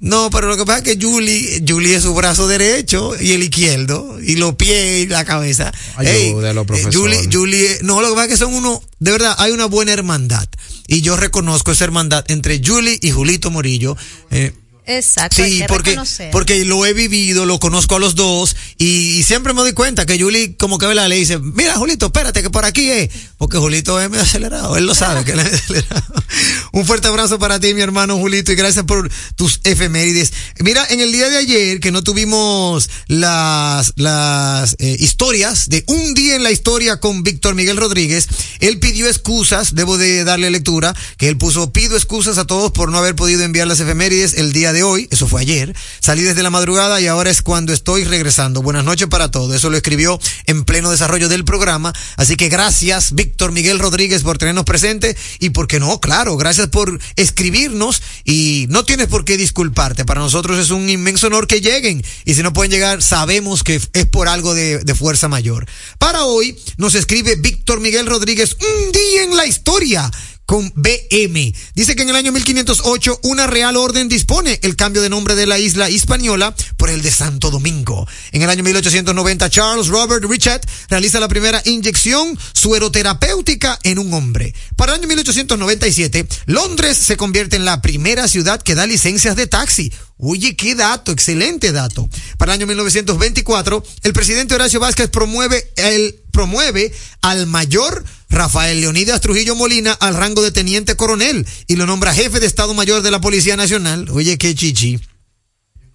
[0.01, 3.43] no, pero lo que pasa es que Julie, Julie es su brazo derecho y el
[3.43, 5.71] izquierdo, y los pies y la cabeza.
[5.95, 9.35] Ayude los eh, Julie, Julie, no, lo que pasa es que son uno, de verdad,
[9.37, 10.47] hay una buena hermandad.
[10.87, 13.95] Y yo reconozco esa hermandad entre Julie y Julito Morillo.
[14.31, 14.53] Eh,
[14.87, 15.43] Exacto.
[15.43, 15.95] Sí, porque,
[16.31, 20.19] porque lo he vivido, lo conozco a los dos y, siempre me doy cuenta que
[20.19, 24.09] Juli como que le dice, mira Julito, espérate que por aquí es, porque Julito es
[24.09, 26.23] medio acelerado, él lo sabe que él es acelerado.
[26.71, 30.33] Un fuerte abrazo para ti, mi hermano Julito, y gracias por tus efemérides.
[30.59, 36.13] Mira, en el día de ayer que no tuvimos las, las eh, historias de un
[36.15, 38.27] día en la historia con Víctor Miguel Rodríguez,
[38.59, 42.89] él pidió excusas, debo de darle lectura, que él puso, pido excusas a todos por
[42.89, 46.43] no haber podido enviar las efemérides el día de hoy, eso fue ayer, salí desde
[46.43, 48.61] la madrugada y ahora es cuando estoy regresando.
[48.61, 49.55] Buenas noches para todos.
[49.55, 51.93] Eso lo escribió en pleno desarrollo del programa.
[52.17, 56.99] Así que gracias, Víctor Miguel Rodríguez, por tenernos presente y porque no, claro, gracias por
[57.15, 60.05] escribirnos y no tienes por qué disculparte.
[60.05, 63.81] Para nosotros es un inmenso honor que lleguen y si no pueden llegar, sabemos que
[63.93, 65.67] es por algo de, de fuerza mayor.
[65.97, 70.09] Para hoy nos escribe Víctor Miguel Rodríguez, un día en la historia
[70.51, 71.53] con BM.
[71.75, 75.45] Dice que en el año 1508 una real orden dispone el cambio de nombre de
[75.45, 78.05] la isla española por el de Santo Domingo.
[78.33, 80.59] En el año 1890 Charles Robert Richard
[80.89, 84.53] realiza la primera inyección sueroterapéutica en un hombre.
[84.75, 89.47] Para el año 1897 Londres se convierte en la primera ciudad que da licencias de
[89.47, 89.93] taxi.
[90.23, 92.07] Oye, qué dato, excelente dato.
[92.37, 96.91] Para el año 1924, el presidente Horacio Vázquez promueve, el, promueve
[97.21, 102.39] al mayor Rafael Leonidas Trujillo Molina al rango de teniente coronel y lo nombra jefe
[102.39, 104.09] de Estado Mayor de la Policía Nacional.
[104.11, 104.99] Oye, qué chichi.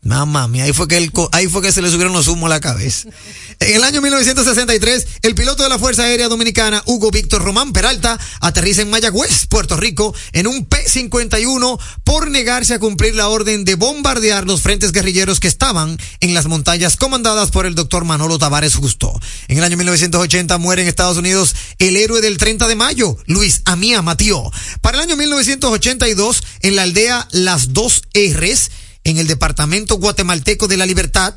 [0.06, 2.54] Mamá mía, ahí fue que él, ahí fue que se le subieron los humos a
[2.54, 3.08] la cabeza.
[3.58, 8.18] En el año 1963, el piloto de la Fuerza Aérea Dominicana, Hugo Víctor Román Peralta,
[8.40, 13.74] aterriza en Mayagüez, Puerto Rico, en un P-51 por negarse a cumplir la orden de
[13.74, 18.74] bombardear los frentes guerrilleros que estaban en las montañas comandadas por el doctor Manolo Tavares
[18.74, 19.12] Justo.
[19.48, 23.62] En el año 1980 muere en Estados Unidos el héroe del 30 de mayo, Luis
[23.64, 24.52] Amía Matío.
[24.80, 28.70] Para el año 1982, en la aldea Las Dos R's,
[29.06, 31.32] en el departamento guatemalteco de la Libertad,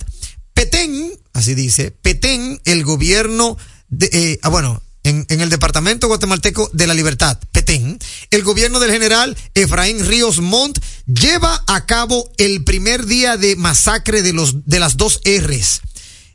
[0.56, 3.58] Petén, así dice, Petén, el gobierno
[3.90, 8.00] de, eh, ah, bueno, en, en, el departamento guatemalteco de la Libertad, Petén,
[8.32, 14.24] el gobierno del general Efraín Ríos Montt lleva a cabo el primer día de masacre
[14.24, 15.82] de los de las dos R's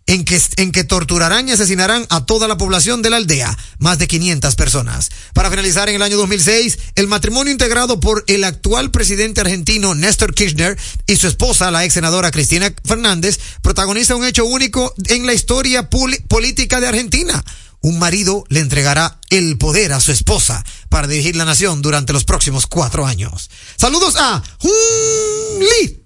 [0.07, 3.99] en que, en que torturarán y asesinarán a toda la población de la aldea, más
[3.99, 5.11] de 500 personas.
[5.33, 10.35] Para finalizar, en el año 2006, el matrimonio integrado por el actual presidente argentino Néstor
[10.35, 15.33] Kirchner y su esposa, la ex senadora Cristina Fernández, protagoniza un hecho único en la
[15.33, 17.43] historia política de Argentina.
[17.81, 22.25] Un marido le entregará el poder a su esposa para dirigir la nación durante los
[22.25, 23.51] próximos cuatro años.
[23.77, 24.43] Saludos a
[25.61, 26.04] Lito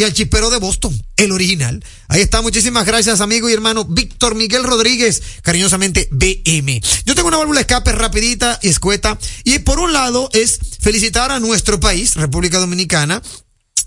[0.00, 1.84] y al chipero de Boston, el original.
[2.08, 6.80] Ahí está, muchísimas gracias, amigo y hermano Víctor Miguel Rodríguez, cariñosamente BM.
[7.04, 9.18] Yo tengo una válvula escape rapidita y escueta.
[9.44, 13.20] Y por un lado es felicitar a nuestro país, República Dominicana,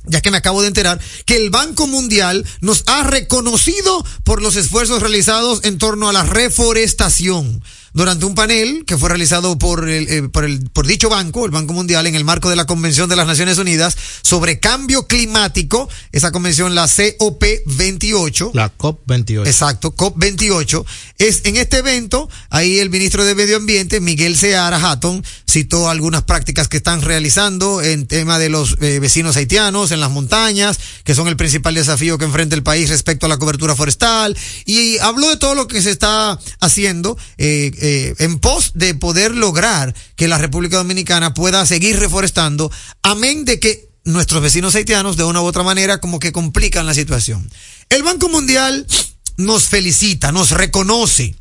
[0.06, 4.56] ya que me acabo de enterar que el Banco Mundial nos ha reconocido por los
[4.56, 10.10] esfuerzos realizados en torno a la reforestación durante un panel que fue realizado por el,
[10.10, 13.10] eh, por el por dicho banco, el Banco Mundial, en el marco de la Convención
[13.10, 18.52] de las Naciones Unidas sobre cambio climático, esa convención la COP 28.
[18.54, 19.50] La COP 28.
[19.50, 20.86] Exacto, COP 28.
[21.20, 26.24] Es en este evento, ahí el ministro de Medio Ambiente, Miguel Seara Hatton, citó algunas
[26.24, 31.14] prácticas que están realizando en tema de los eh, vecinos haitianos en las montañas, que
[31.14, 35.30] son el principal desafío que enfrenta el país respecto a la cobertura forestal, y habló
[35.30, 40.30] de todo lo que se está haciendo eh, eh, en pos de poder lograr que
[40.30, 45.44] la República Dominicana pueda seguir reforestando, amén de que nuestros vecinos haitianos de una u
[45.44, 47.46] otra manera como que complican la situación.
[47.90, 48.88] El Banco Mundial
[49.36, 51.36] nos felicita, nos reconoce.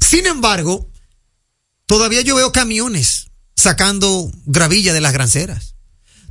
[0.00, 0.88] Sin embargo,
[1.84, 5.74] todavía yo veo camiones sacando gravilla de las granceras.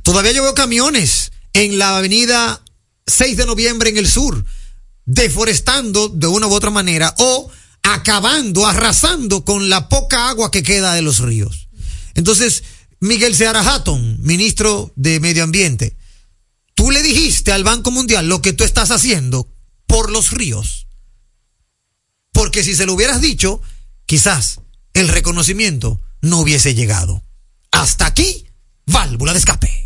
[0.02, 2.64] Todavía yo veo camiones en la avenida
[3.06, 4.44] 6 de noviembre en el sur,
[5.04, 7.48] deforestando de una u otra manera o
[7.94, 11.68] acabando, arrasando con la poca agua que queda de los ríos.
[12.14, 12.64] Entonces,
[13.00, 15.96] Miguel Seara Hatton, ministro de Medio Ambiente,
[16.74, 19.48] tú le dijiste al Banco Mundial lo que tú estás haciendo
[19.86, 20.86] por los ríos.
[22.32, 23.60] Porque si se lo hubieras dicho,
[24.04, 24.60] quizás
[24.92, 27.22] el reconocimiento no hubiese llegado.
[27.70, 28.46] Hasta aquí,
[28.86, 29.85] válvula de escape.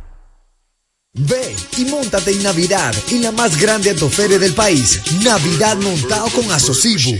[1.13, 6.49] Ve y montate en Navidad en la más grande autoferia del país, Navidad montado con
[6.49, 7.19] Asocibu,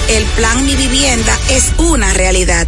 [0.11, 2.67] El plan Mi Vivienda es una realidad.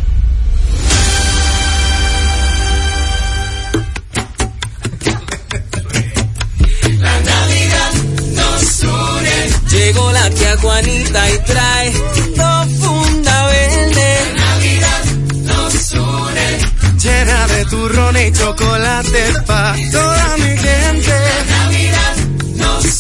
[7.00, 7.92] La Navidad
[8.32, 9.50] nos une.
[9.72, 11.92] Llegó la tía Juanita y trae
[12.34, 14.16] profunda verde.
[14.38, 16.98] La Navidad nos une.
[16.98, 21.12] Llena de turrón y chocolate pa' toda mi gente.
[21.12, 22.16] La Navidad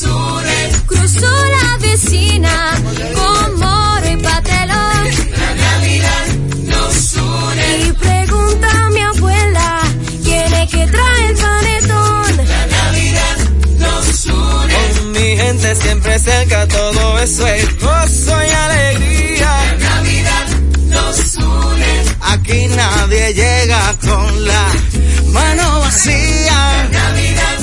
[0.04, 0.86] une.
[0.88, 2.56] Cruzó la vecina
[3.16, 5.04] con moro y patelón.
[5.42, 6.26] La Navidad
[6.72, 7.88] nos une.
[7.88, 9.82] Y pregunta a mi abuela
[10.24, 12.38] quién es que trae el panetón.
[12.38, 13.38] La Navidad
[13.80, 14.74] nos une.
[14.74, 19.52] Con mi gente siempre cerca, todo eso es gozo y alegría.
[19.80, 20.48] La Navidad
[20.88, 21.94] nos une.
[22.22, 24.66] Aquí nadie llega con la
[25.32, 26.90] mano vacía.
[26.92, 27.62] La Navidad.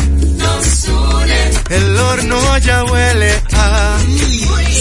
[1.71, 3.97] El horno ya huele a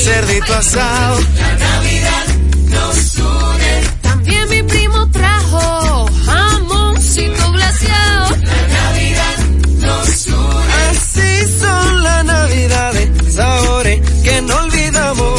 [0.04, 1.20] cerdito asado.
[1.38, 2.26] La Navidad
[2.70, 3.84] nos une.
[4.02, 8.36] También mi primo trajo jamoncito glaseado.
[8.38, 9.38] La Navidad
[9.78, 10.74] nos une.
[10.90, 15.39] Así son las navidades, sabores que no olvidamos.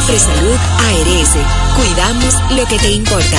[0.00, 0.10] confiar.
[0.10, 1.30] Mafre Salud ARS,
[1.76, 3.38] cuidamos lo que te importa.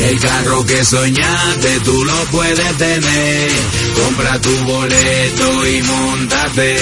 [0.00, 3.50] El carro que soñaste tú lo puedes tener.
[3.94, 6.76] Compra tu boleto y montate.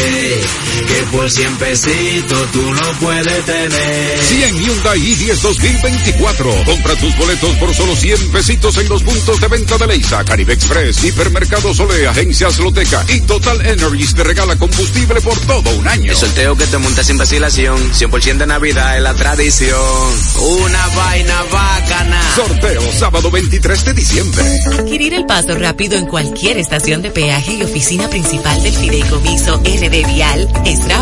[1.13, 4.19] Por 100 pesitos tú lo puedes tener.
[4.23, 6.65] 100 Hyundai i10 2024.
[6.65, 10.55] Compra tus boletos por solo 100 pesitos en los puntos de venta de Leisa, Caribe
[10.55, 16.13] Express, Hipermercado Sole, Agencias Loteca y Total Energies te regala combustible por todo un año.
[16.13, 19.79] El sorteo que te monta sin vacilación, 100% de Navidad es la tradición.
[20.61, 22.23] Una vaina bacana.
[22.35, 24.45] Sorteo sábado 23 de diciembre.
[24.79, 30.07] Adquirir el paso rápido en cualquier estación de peaje y oficina principal del Fideicomiso RD
[30.07, 31.02] Vial es rápido,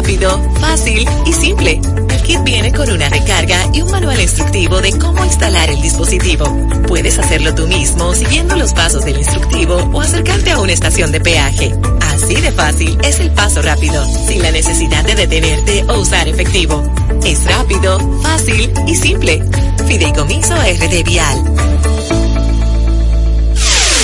[0.61, 1.81] fácil y simple.
[2.09, 6.47] El kit viene con una recarga y un manual instructivo de cómo instalar el dispositivo.
[6.87, 11.21] Puedes hacerlo tú mismo siguiendo los pasos del instructivo o acercarte a una estación de
[11.21, 11.75] peaje.
[12.01, 16.83] Así de fácil es el paso rápido, sin la necesidad de detenerte o usar efectivo.
[17.25, 19.43] Es rápido, fácil y simple.
[19.87, 21.45] Fideicomiso RD Vial.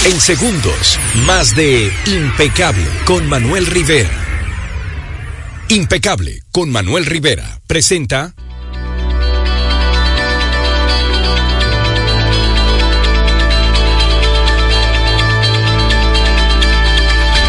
[0.05, 4.26] En segundos, más de Impecable con Manuel Rivera.
[5.69, 8.33] Impecable con Manuel Rivera presenta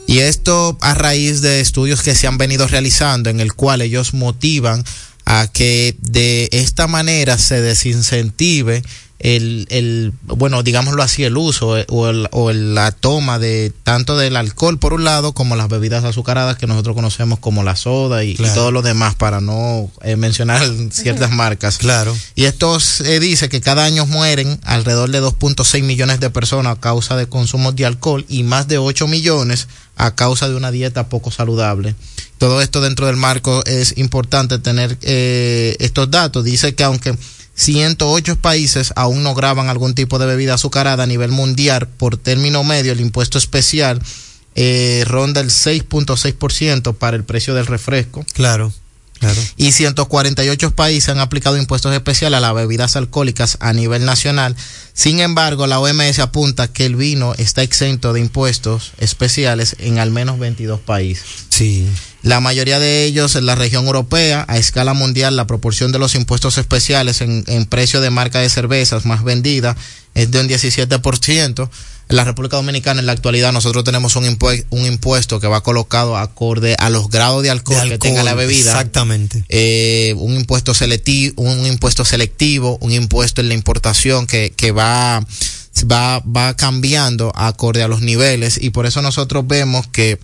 [0.06, 4.14] Y esto a raíz de estudios que se han venido realizando en el cual ellos
[4.14, 4.84] motivan
[5.24, 8.84] a que de esta manera se desincentive
[9.18, 14.16] el, el, bueno, digámoslo así, el uso eh, o, el, o la toma de tanto
[14.18, 18.24] del alcohol por un lado como las bebidas azucaradas que nosotros conocemos como la soda
[18.24, 18.52] y, Claro.
[18.52, 21.78] y todo lo demás para no eh, mencionar ciertas marcas.
[21.78, 22.14] Claro.
[22.34, 26.80] Y esto se dice que cada año mueren alrededor de 2.6 millones de personas a
[26.80, 31.08] causa de consumo de alcohol y más de 8 millones a causa de una dieta
[31.08, 31.94] poco saludable.
[32.36, 36.44] Todo esto dentro del marco es importante tener eh, estos datos.
[36.44, 37.16] Dice que aunque
[37.56, 42.62] 108 países aún no graban algún tipo de bebida azucarada a nivel mundial por término
[42.64, 44.00] medio, el impuesto especial
[44.54, 48.24] eh, ronda el 6.6% para el precio del refresco.
[48.32, 48.72] Claro.
[49.18, 49.40] Claro.
[49.56, 54.54] Y 148 países han aplicado impuestos especiales a las bebidas alcohólicas a nivel nacional.
[54.92, 60.10] Sin embargo, la OMS apunta que el vino está exento de impuestos especiales en al
[60.10, 61.24] menos 22 países.
[61.48, 61.88] Sí.
[62.26, 66.16] La mayoría de ellos en la región europea, a escala mundial, la proporción de los
[66.16, 69.76] impuestos especiales en, en precio de marca de cervezas más vendida
[70.14, 71.70] es de un 17%.
[72.08, 75.62] En la República Dominicana, en la actualidad, nosotros tenemos un, impue- un impuesto que va
[75.62, 78.70] colocado acorde a los grados de alcohol, De que tenga la bebida.
[78.72, 79.44] Exactamente.
[79.48, 85.24] Eh, un impuesto selectivo, un impuesto selectivo, un impuesto en la importación que, que va,
[85.90, 90.18] va, va cambiando acorde a los niveles y por eso nosotros vemos que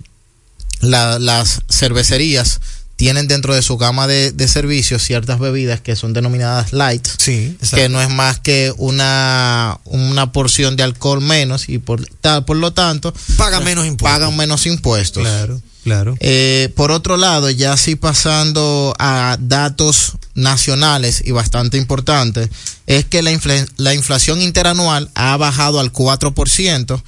[0.83, 2.61] la- las cervecerías
[2.97, 7.57] tienen dentro de su gama de, de servicios ciertas bebidas que son denominadas light, Sí,
[7.75, 12.07] que no es más que una, una porción de alcohol menos y por,
[12.45, 14.19] por lo tanto Pagan menos impuestos.
[14.21, 15.23] pagan menos impuestos.
[15.25, 16.17] Claro, claro.
[16.21, 22.51] Eh, por otro lado, ya sí pasando a datos nacionales y bastante importantes,
[22.87, 27.03] es que la, infla- la inflación interanual ha bajado al 4%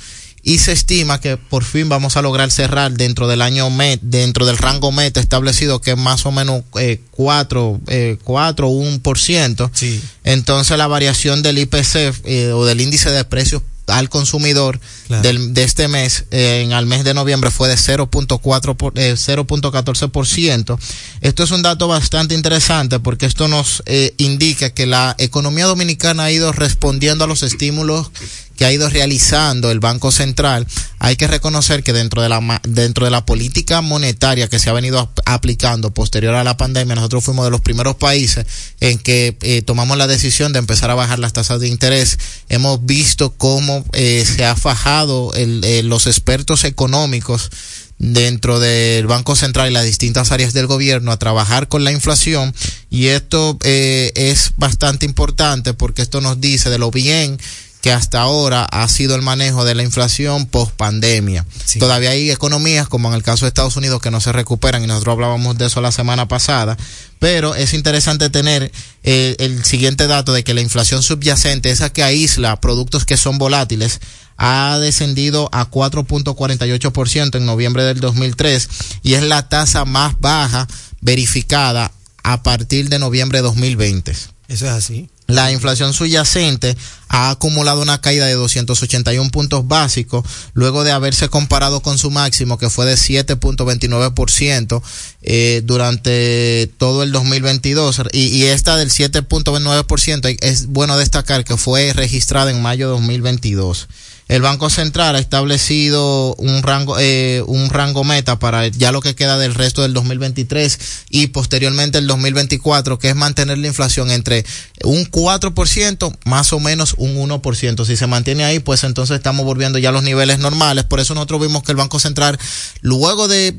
[0.44, 4.44] y se estima que por fin vamos a lograr cerrar dentro del año MET, dentro
[4.46, 9.70] del rango meta establecido que es más o menos eh, 4, eh, 4 o 1%.
[9.72, 10.02] Sí.
[10.22, 15.22] Entonces la variación del IPC eh, o del índice de precios al consumidor Claro.
[15.22, 19.14] del, de este mes, eh, en al mes de noviembre fue de 0.4 por- eh,
[19.18, 20.78] 0.14%.
[21.20, 26.24] Esto es un dato bastante interesante porque esto nos eh, indica que la economía dominicana
[26.24, 28.10] ha ido respondiendo a los estímulos
[28.56, 30.66] que ha ido realizando el Banco Central.
[30.98, 34.72] Hay que reconocer que dentro de la dentro de la política monetaria que se ha
[34.72, 38.46] venido ap- aplicando posterior a la pandemia, nosotros fuimos de los primeros países
[38.80, 42.18] en que eh, tomamos la decisión de empezar a bajar las tasas de interés.
[42.48, 47.50] Hemos visto cómo eh, se ha fajado eh, los expertos económicos
[47.98, 52.52] dentro del Banco Central y las distintas áreas del gobierno a trabajar con la inflación
[52.90, 57.38] y esto eh, es bastante importante porque esto nos dice de lo bien
[57.84, 61.44] que hasta ahora ha sido el manejo de la inflación post pandemia.
[61.66, 61.78] Sí.
[61.78, 64.86] Todavía hay economías, como en el caso de Estados Unidos, que no se recuperan y
[64.86, 66.78] nosotros hablábamos de eso la semana pasada,
[67.18, 68.72] pero es interesante tener
[69.02, 73.36] eh, el siguiente dato de que la inflación subyacente, esa que aísla productos que son
[73.36, 74.00] volátiles,
[74.38, 78.66] ha descendido a 4.48% en noviembre del 2003
[79.02, 80.66] y es la tasa más baja
[81.02, 84.12] verificada a partir de noviembre de 2020.
[84.12, 85.10] Eso es así.
[85.26, 86.76] La inflación subyacente
[87.08, 92.58] ha acumulado una caída de 281 puntos básicos luego de haberse comparado con su máximo
[92.58, 94.82] que fue de 7.29%
[95.22, 101.92] eh, durante todo el 2022 y, y esta del 7.29% es bueno destacar que fue
[101.94, 103.88] registrada en mayo de 2022.
[104.28, 109.14] El Banco Central ha establecido un rango, eh, un rango meta para ya lo que
[109.14, 110.78] queda del resto del 2023
[111.10, 114.44] y posteriormente el 2024, que es mantener la inflación entre
[114.82, 117.84] un 4% más o menos un 1%.
[117.84, 120.84] Si se mantiene ahí, pues entonces estamos volviendo ya a los niveles normales.
[120.84, 122.38] Por eso nosotros vimos que el Banco Central,
[122.80, 123.54] luego de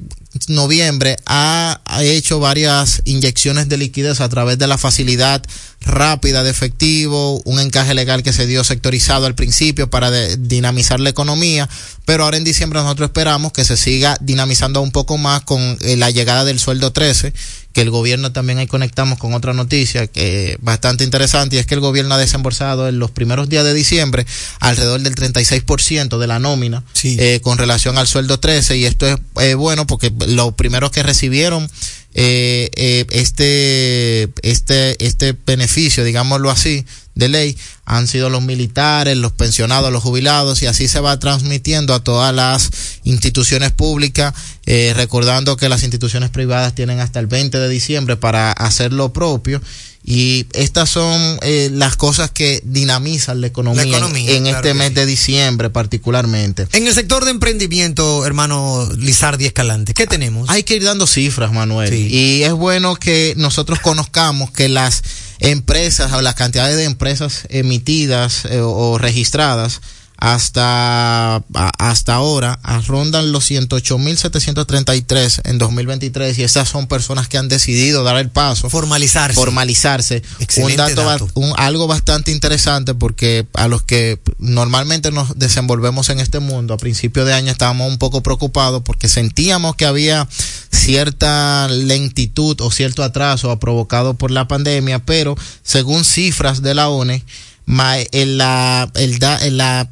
[0.48, 5.42] noviembre ha, hecho varias inyecciones de liquidez a través de la facilidad
[5.82, 11.10] rápida de efectivo, un encaje legal que se dio sectorizado al principio para dinamizar la
[11.10, 11.70] economía,
[12.06, 15.96] pero ahora en diciembre nosotros esperamos que se siga dinamizando un poco más con eh,
[15.96, 17.34] la llegada del sueldo 13
[17.76, 21.74] que el gobierno también ahí conectamos con otra noticia que bastante interesante y es que
[21.74, 24.26] el gobierno ha desembolsado en los primeros días de diciembre
[24.62, 29.18] alrededor del 36% de la nómina eh, con relación al sueldo 13 y esto es
[29.42, 31.70] eh, bueno porque los primeros que recibieron
[32.18, 39.32] eh, eh, este, este, este beneficio, digámoslo así, de ley, han sido los militares, los
[39.32, 42.72] pensionados, los jubilados, y así se va transmitiendo a todas las
[43.04, 44.34] instituciones públicas,
[44.66, 49.14] eh, recordando que las instituciones privadas tienen hasta el 20 de diciembre para hacer lo
[49.14, 49.62] propio
[50.08, 53.98] y estas son eh, las cosas que dinamizan la economía,
[54.28, 56.68] en, este mes de diciembre particularmente.
[56.74, 60.48] En el sector de emprendimiento, hermano Lizardi Escalante, ¿qué tenemos?
[60.50, 61.92] Hay que ir dando cifras, Manuel.
[61.92, 65.02] Y es bueno que nosotros conozcamos que las
[65.40, 69.82] empresas las cantidades de empresas emitidas eh, o registradas
[70.18, 71.44] hasta,
[71.78, 78.18] hasta ahora rondan los 108.733 en 2023 y esas son personas que han decidido dar
[78.18, 78.70] el paso.
[78.70, 79.36] Formalizarse.
[79.36, 80.24] Formalizarse.
[80.58, 86.40] un dato, Un, algo bastante interesante porque a los que normalmente nos desenvolvemos en este
[86.40, 90.28] mundo, a principio de año estábamos un poco preocupados porque sentíamos que había
[90.72, 97.24] cierta lentitud o cierto atraso provocado por la pandemia, pero según cifras de la ONE,
[97.68, 99.90] en la, el en la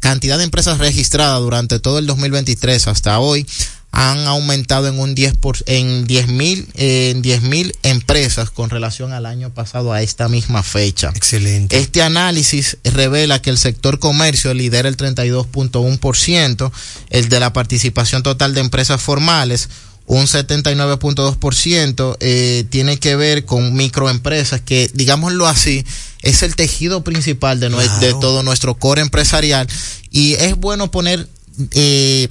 [0.00, 3.46] cantidad de empresas registradas durante todo el 2023 hasta hoy
[3.92, 9.14] han aumentado en un 10 por, en 10 mil en 10 mil empresas con relación
[9.14, 11.12] al año pasado a esta misma fecha.
[11.14, 11.78] Excelente.
[11.78, 16.72] Este análisis revela que el sector comercio lidera el 32.1%,
[17.08, 19.70] el de la participación total de empresas formales
[20.06, 25.84] un 79.2% eh, tiene que ver con microempresas que, digámoslo así,
[26.26, 29.68] es el tejido principal de, de todo nuestro core empresarial.
[30.10, 31.28] Y es bueno poner
[31.72, 32.28] eh,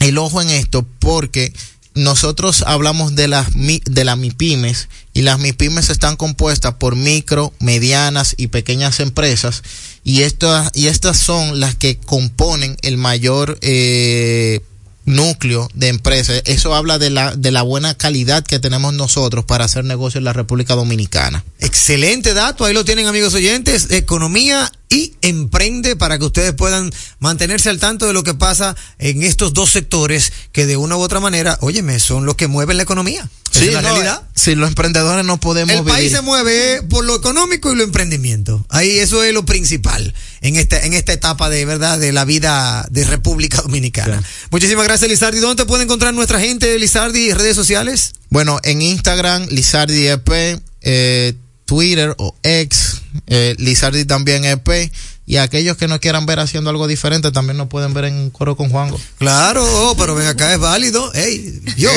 [0.00, 1.52] el ojo en esto porque
[1.94, 8.34] nosotros hablamos de las de las MIPIMES y las MIPIMES están compuestas por micro, medianas
[8.36, 9.62] y pequeñas empresas.
[10.02, 14.60] Y estas y estas son las que componen el mayor eh,
[15.04, 16.42] núcleo de empresas.
[16.46, 20.24] Eso habla de la, de la buena calidad que tenemos nosotros para hacer negocios en
[20.24, 21.44] la República Dominicana.
[21.60, 27.68] Excelente dato, ahí lo tienen amigos oyentes, economía y emprende para que ustedes puedan mantenerse
[27.68, 31.20] al tanto de lo que pasa en estos dos sectores que de una u otra
[31.20, 33.28] manera, óyeme, son los que mueven la economía.
[33.50, 34.22] Sí, la realidad.
[34.34, 38.66] Si los emprendedores no podemos El país se mueve por lo económico y lo emprendimiento.
[38.68, 42.86] Ahí eso es lo principal en esta, en esta etapa de verdad de la vida
[42.90, 44.22] de República Dominicana.
[44.50, 45.38] Muchísimas gracias, Lizardi.
[45.38, 48.14] ¿Dónde te puede encontrar nuestra gente, Lizardi, redes sociales?
[48.28, 51.34] Bueno, en Instagram, Lizardi EP, eh,
[51.64, 54.90] Twitter o X, eh, Lizardi también EP.
[55.26, 58.56] Y aquellos que no quieran ver haciendo algo diferente también nos pueden ver en Coro
[58.56, 59.00] con Juango.
[59.16, 61.14] Claro, oh, pero ven acá, es válido.
[61.14, 61.90] Ey, yo,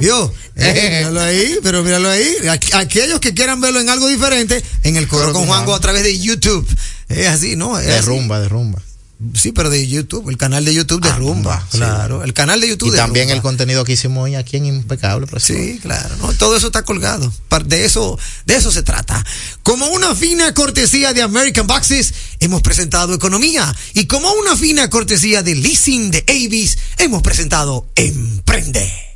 [0.00, 2.36] yo, míralo ahí, pero míralo ahí.
[2.74, 6.20] Aquellos que quieran verlo en algo diferente, en el Coro, con, Juango, a través de
[6.20, 6.68] YouTube.
[7.08, 7.76] Es así, ¿no?
[7.76, 8.80] de rumba, de rumba.
[9.34, 12.68] Sí, pero de YouTube, el canal de YouTube de ah, Rumba, claro, el canal de
[12.68, 12.92] YouTube.
[12.92, 15.26] Y también el contenido que hicimos hoy aquí en Impecable.
[15.40, 16.32] Sí, claro, ¿no?
[16.34, 17.32] todo eso está colgado.
[17.66, 18.16] De eso,
[18.46, 19.24] de eso se trata.
[19.64, 23.74] Como una fina cortesía de American Boxes, hemos presentado Economía.
[23.94, 29.07] Y como una fina cortesía de Leasing de Avis, hemos presentado Emprende.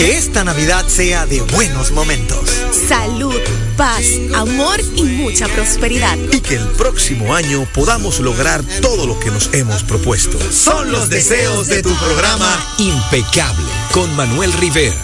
[0.00, 2.48] Que esta Navidad sea de buenos momentos.
[2.88, 3.38] Salud,
[3.76, 4.02] paz,
[4.34, 6.16] amor y mucha prosperidad.
[6.32, 10.38] Y que el próximo año podamos lograr todo lo que nos hemos propuesto.
[10.50, 14.96] Son los deseos de tu programa Impecable con Manuel Rivera.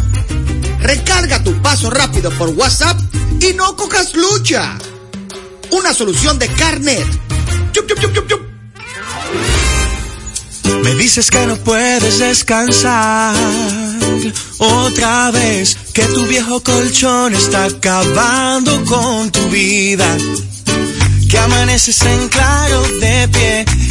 [0.82, 3.00] Recarga tu paso rápido por WhatsApp
[3.40, 4.78] y no cojas lucha.
[5.72, 7.08] Una solución de Carnet.
[10.84, 13.34] Me dices que no puedes descansar
[14.58, 20.18] otra vez, que tu viejo colchón está acabando con tu vida.
[21.30, 23.66] Que amaneces en claro de pie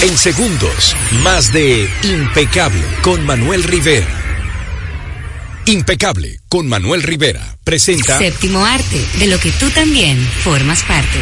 [0.00, 0.94] En segundos,
[1.24, 4.06] más de Impecable con Manuel Rivera.
[5.66, 11.18] Impecable con Manuel Rivera presenta Séptimo arte, de lo que tú también formas parte.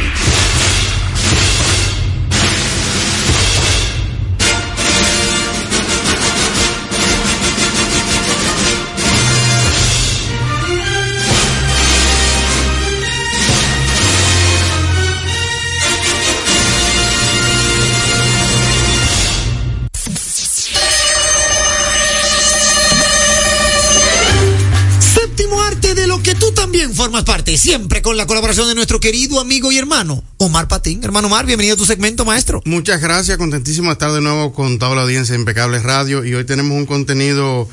[27.17, 31.03] Formas parte, siempre con la colaboración de nuestro querido amigo y hermano Omar Patín.
[31.03, 32.61] Hermano Omar, bienvenido a tu segmento, maestro.
[32.67, 36.35] Muchas gracias, contentísimo de estar de nuevo con toda la audiencia de Impecables Radio y
[36.35, 37.71] hoy tenemos un contenido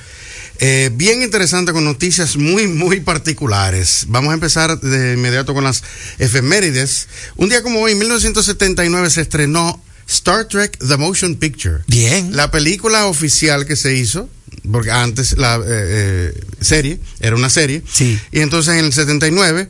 [0.59, 4.05] eh, bien interesante con noticias muy, muy particulares.
[4.07, 5.83] Vamos a empezar de inmediato con las
[6.19, 7.09] efemérides.
[7.35, 11.79] Un día como hoy, en 1979, se estrenó Star Trek The Motion Picture.
[11.87, 12.33] Bien.
[12.33, 14.29] La película oficial que se hizo,
[14.71, 17.81] porque antes la eh, eh, serie era una serie.
[17.91, 18.19] Sí.
[18.31, 19.67] Y entonces en el 79,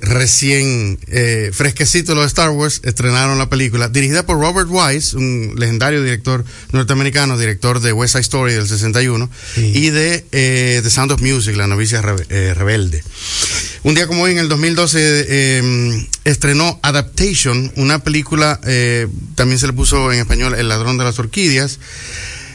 [0.00, 6.02] recién eh, fresquecito los Star Wars, estrenaron la película, dirigida por Robert Wise, un legendario
[6.02, 11.20] director norteamericano, director de West Side Story del 61, y de eh, The Sound of
[11.22, 13.02] Music, La novicia rebe- rebelde.
[13.84, 18.60] Un día como hoy, en el 2012, eh, estrenó Adaptation, una película,
[19.34, 21.78] también se le puso en español El ladrón de las orquídeas.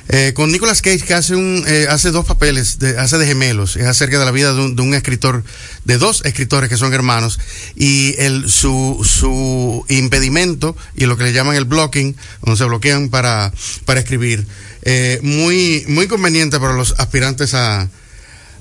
[0.10, 3.76] Eh, con Nicolas Cage que hace un eh, hace dos papeles de, hace de gemelos
[3.76, 5.43] es acerca de la vida de un, de un escritor
[5.84, 7.39] de dos escritores que son hermanos
[7.76, 13.10] y el su su impedimento y lo que le llaman el blocking donde se bloquean
[13.10, 13.51] para
[13.84, 14.47] para escribir
[14.84, 17.89] eh, muy muy conveniente para los aspirantes a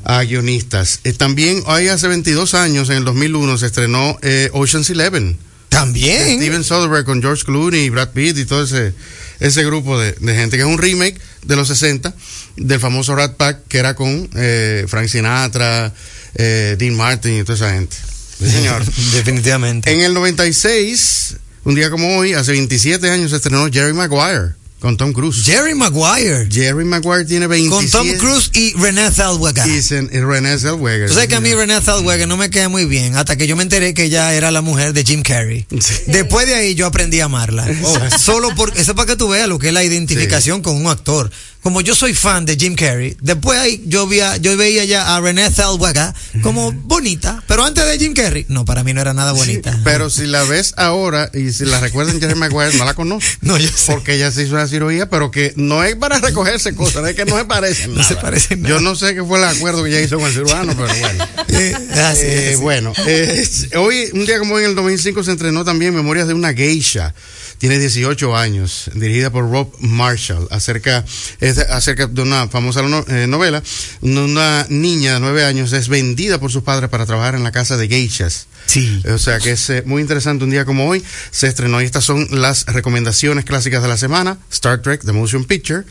[0.07, 1.01] a guionistas.
[1.03, 5.37] Eh, también hoy hace 22 años, en el 2001, se estrenó eh, Ocean's Eleven.
[5.69, 6.39] También.
[6.39, 8.95] Steven Soderbergh con George Clooney, Brad Pitt y todo ese,
[9.41, 12.15] ese grupo de, de gente, que es un remake de los 60
[12.57, 15.93] del famoso Rat Pack, que era con eh, Frank Sinatra,
[16.35, 17.97] eh, Dean Martin y toda esa gente.
[18.39, 18.85] Sí, señor.
[19.13, 19.93] Definitivamente.
[19.93, 24.97] En el 96, un día como hoy, hace 27 años, se estrenó Jerry Maguire con
[24.97, 25.43] Tom Cruise.
[25.45, 26.49] Jerry Maguire.
[26.51, 27.91] Jerry Maguire tiene 27.
[27.91, 29.67] Con Tom Cruise y Renée Zellweger.
[29.67, 31.09] Y Renée Zellweger.
[31.09, 33.57] Tú sabes que a mí Renée Zellweger no me queda muy bien hasta que yo
[33.57, 35.67] me enteré que ella era la mujer de Jim Carrey.
[36.07, 37.67] Después de ahí yo aprendí a amarla.
[37.83, 40.77] Oh, solo porque eso es para que tú veas lo que es la identificación con
[40.77, 41.31] un actor.
[41.67, 45.21] Como yo soy fan de Jim Carrey, después ahí yo veía, yo veía ya a
[45.21, 49.33] Renée Zellweger como bonita, pero antes de Jim Carrey, no, para mí no era nada
[49.33, 49.77] bonita.
[49.83, 53.39] Pero si la ves ahora y si la recuerdan Jerry Maguire, no la conoces.
[53.41, 53.93] No, yo sé.
[53.93, 57.25] Porque ella se hizo una cirugía, pero que no es para recogerse cosas, es que
[57.25, 58.73] no se parecen No se parecen nada.
[58.73, 61.25] Yo no sé qué fue el acuerdo que ella hizo con el cirujano, pero bueno.
[61.25, 62.61] así Eh, es.
[62.61, 63.45] Bueno, eh,
[63.77, 67.13] hoy, un día como hoy, en el 2005, se estrenó también Memorias de una Geisha.
[67.59, 71.05] Tiene 18 años, dirigida por Rob Marshall, acerca,
[71.41, 73.63] es acerca de una famosa eh, novela.
[74.01, 77.77] Una niña de 9 años es vendida por sus padres para trabajar en la casa
[77.77, 78.47] de geishas.
[78.67, 79.03] Sí.
[79.09, 81.03] O sea que es eh, muy interesante un día como hoy.
[81.31, 84.39] Se estrenó y estas son las recomendaciones clásicas de la semana.
[84.51, 85.85] Star Trek, The Motion Picture.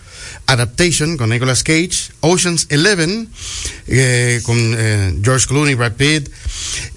[0.47, 2.11] Adaptation con Nicolas Cage.
[2.21, 3.29] Ocean's Eleven
[3.87, 6.29] eh, con eh, George Clooney, Brad Pitt.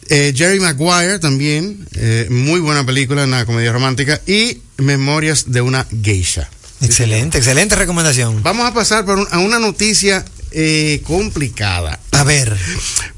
[0.08, 1.86] Eh, Jerry Maguire también.
[2.30, 4.20] muy buena película, una comedia romántica.
[4.26, 6.48] Y Memorias de una Geisha.
[6.80, 8.42] Excelente, excelente recomendación.
[8.42, 11.98] Vamos a pasar por un- a una noticia eh, complicada.
[12.12, 12.56] A ver.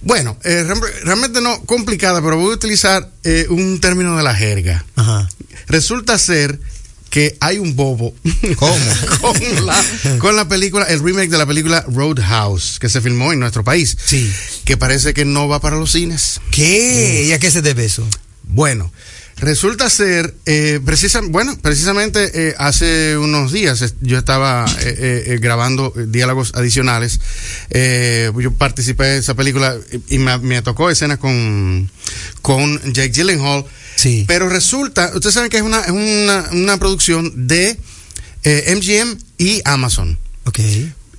[0.03, 4.35] Bueno, eh, real- realmente no complicada, pero voy a utilizar eh, un término de la
[4.35, 4.85] jerga.
[4.97, 5.29] Ajá.
[5.69, 6.59] Resulta ser
[7.11, 8.15] que hay un bobo.
[8.57, 8.75] ¿Cómo?
[9.21, 9.85] con, la,
[10.19, 13.97] con la película, el remake de la película Roadhouse, que se filmó en nuestro país.
[14.05, 14.33] Sí.
[14.65, 16.41] Que parece que no va para los cines.
[16.51, 17.25] ¿Qué?
[17.29, 18.07] ¿Y a qué se debe eso?
[18.45, 18.91] Bueno,
[19.41, 25.38] resulta ser, eh, precisa, bueno, precisamente eh, hace unos días yo estaba eh, eh, eh,
[25.41, 27.20] grabando eh, diálogos adicionales.
[27.70, 29.76] Eh, yo participé de esa película
[30.09, 31.91] y me, me tocó escenas con,
[32.43, 33.64] con Jake Gyllenhaal.
[33.97, 34.24] Sí.
[34.28, 37.78] Pero resulta, ustedes saben que es una, es una, una producción de
[38.45, 40.18] MGM y Amazon.
[40.45, 40.61] Ok.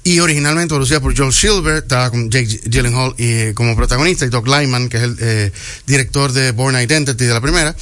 [0.03, 4.29] Y originalmente producida por Joel Silver, estaba con Jake Gyllenhaal y, eh, como protagonista, y
[4.29, 5.51] Doug Lyman, que es el eh,
[5.85, 7.75] director de Born Identity de la primera.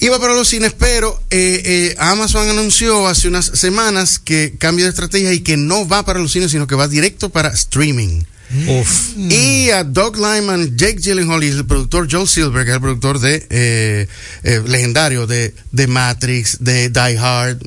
[0.00, 4.90] Iba para los cines, pero eh, eh, Amazon anunció hace unas semanas que cambia de
[4.90, 8.22] estrategia y que no va para los cines, sino que va directo para streaming.
[8.66, 9.16] Uf.
[9.16, 13.18] Y a Doug Lyman, Jake Gyllenhaal y el productor Joel Silver, que es el productor
[13.18, 14.08] de eh,
[14.42, 17.58] eh, legendario de, de Matrix, de Die Hard,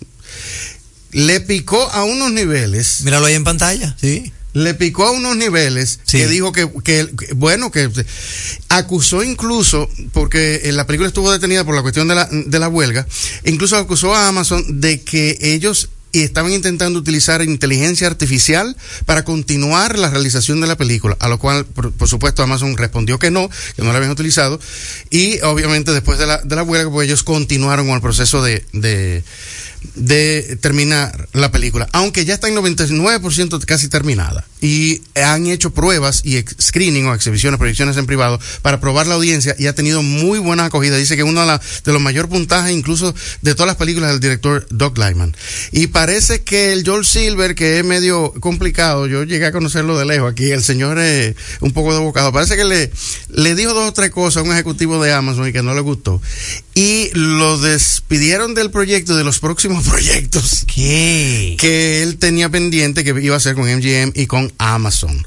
[1.12, 3.02] le picó a unos niveles.
[3.04, 4.32] Míralo ahí en pantalla, sí.
[4.54, 6.18] Le picó a unos niveles Sí.
[6.18, 7.90] que dijo que, que- que- bueno, que
[8.70, 12.68] acusó incluso, porque eh, la película estuvo detenida por la cuestión de la, de la
[12.68, 13.08] huelga,
[13.46, 20.10] incluso acusó a Amazon de que ellos estaban intentando utilizar inteligencia artificial para continuar la
[20.10, 23.82] realización de la película, a lo cual, por, por supuesto, Amazon respondió que no, que
[23.82, 24.60] no la habían utilizado,
[25.10, 28.66] y obviamente después de la, de la huelga, pues ellos continuaron con el proceso de,
[28.74, 29.24] de,
[29.96, 34.46] de terminar la película, aunque ya está en 99% casi terminada.
[34.62, 39.56] Y han hecho pruebas y screening o exhibiciones, proyecciones en privado para probar la audiencia
[39.58, 40.98] y ha tenido muy buena acogida.
[40.98, 45.00] Dice que uno de los mayor puntajes incluso de todas las películas del director Doug
[45.00, 45.36] Lyman.
[45.72, 50.06] Y parece que el Joel Silver, que es medio complicado, yo llegué a conocerlo de
[50.06, 52.92] lejos aquí, el señor es un poco de bocado, parece que le,
[53.30, 55.82] le dijo dos o tres cosas a un ejecutivo de Amazon y que no le
[55.82, 56.22] gustó.
[56.76, 61.56] Y lo despidieron del proyecto, de los próximos proyectos ¿Qué?
[61.60, 65.26] que él tenía pendiente que iba a hacer con MGM y con Amazon.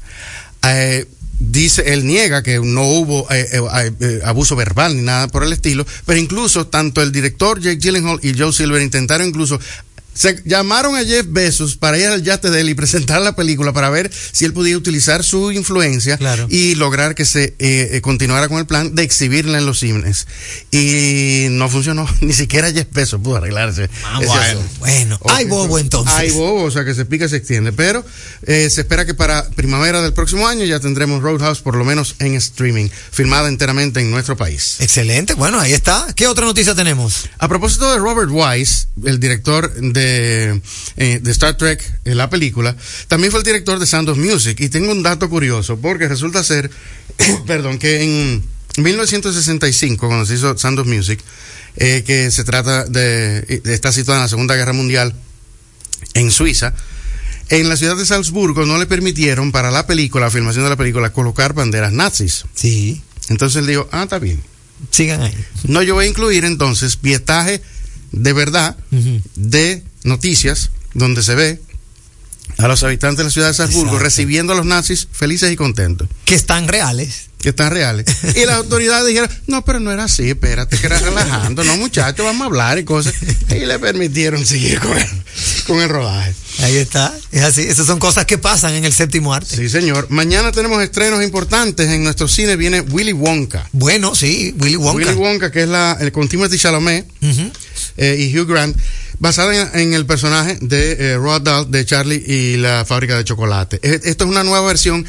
[0.67, 1.05] Eh,
[1.39, 5.53] dice, él niega que no hubo eh, eh, eh, abuso verbal ni nada por el
[5.53, 9.59] estilo, pero incluso tanto el director Jake Gyllenhaal y Joe Silver intentaron incluso
[10.15, 13.73] se llamaron a Jeff Bezos para ir al yate de él y presentar la película
[13.73, 16.47] para ver si él podía utilizar su influencia Claro.
[16.49, 20.25] y lograr que se eh, eh, continuara con el plan de exhibirla en los cines.
[20.71, 23.89] Y no funcionó, ni siquiera Jeff Bezos pudo arreglarse.
[24.05, 24.61] Ah, bueno.
[24.79, 26.15] Bueno, hay bobo entonces.
[26.15, 27.73] Hay bobo, o sea que se pica y se extiende.
[27.73, 28.05] Pero
[28.43, 32.15] eh, se espera que para primavera del próximo año ya tendremos Roadhouse por lo menos
[32.19, 34.77] en streaming, filmada enteramente en nuestro país.
[34.79, 36.07] Excelente, bueno, ahí está.
[36.15, 37.29] ¿Qué otra noticia tenemos?
[37.37, 42.75] A propósito de Robert Wise, el director de, eh, de Star Trek, en la película,
[43.07, 44.59] también fue el director de Sound of Music.
[44.59, 46.69] Y tengo un dato curioso, porque resulta ser,
[47.47, 48.43] perdón, que en
[48.77, 51.19] 1965, cuando se hizo Sound of Music,
[51.77, 55.13] eh, que se trata de, está situada en la Segunda Guerra Mundial
[56.13, 56.73] en Suiza,
[57.49, 60.75] en la ciudad de Salzburgo no le permitieron para la película, la filmación de la
[60.75, 62.45] película, colocar banderas nazis.
[62.55, 63.01] Sí.
[63.29, 64.41] Entonces él dijo, ah, está bien.
[64.89, 65.33] Sigan ahí.
[65.65, 67.61] No, yo voy a incluir entonces pietaje
[68.11, 68.77] de verdad
[69.35, 71.61] de noticias donde se ve
[72.57, 74.03] a los habitantes de la ciudad de Salzburgo Exacto.
[74.05, 77.25] recibiendo a los nazis felices y contentos, Que están reales.
[77.41, 78.05] que están reales.
[78.35, 82.25] Y las autoridades dijeron, no, pero no era así, espérate, que era relajando, no muchachos,
[82.25, 83.13] vamos a hablar y cosas.
[83.49, 85.07] Y le permitieron seguir con el,
[85.67, 86.33] con el rodaje.
[86.59, 87.13] Ahí está.
[87.33, 87.61] Es así.
[87.61, 89.57] Esas son cosas que pasan en el séptimo arte.
[89.57, 90.07] Sí, señor.
[90.09, 92.55] Mañana tenemos estrenos importantes en nuestro cine.
[92.55, 93.67] Viene Willy Wonka.
[93.73, 95.09] Bueno, sí, Willy Wonka.
[95.09, 97.51] Willy Wonka, que es la, el con Timothy Chalamet Ujú.
[97.97, 98.77] Eh, y Hugh Grant,
[99.19, 103.23] basada en, en el personaje de eh, Roald Dahl, de Charlie y la fábrica de
[103.23, 103.79] chocolate.
[103.83, 105.05] Eh, Esto es una nueva versión.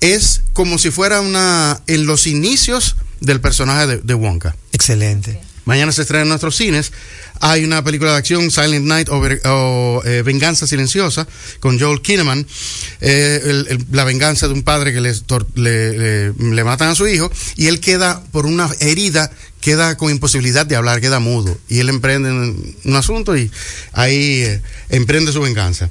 [0.00, 4.54] Es como si fuera una en los inicios del personaje de, de Wonka.
[4.72, 5.40] Excelente.
[5.64, 6.92] Mañana se estrena en nuestros cines.
[7.40, 11.28] Hay una película de acción, Silent Night o, eh, Venganza Silenciosa,
[11.60, 12.46] con Joel Kinnaman.
[13.00, 16.88] Eh, el- el- la venganza de un padre que les tor- le, le- le matan
[16.88, 19.30] a su hijo y él queda por una herida,
[19.60, 21.56] queda con imposibilidad de hablar, queda mudo.
[21.68, 23.50] Y él emprende un, un asunto y
[23.92, 25.90] ahí eh, emprende su venganza.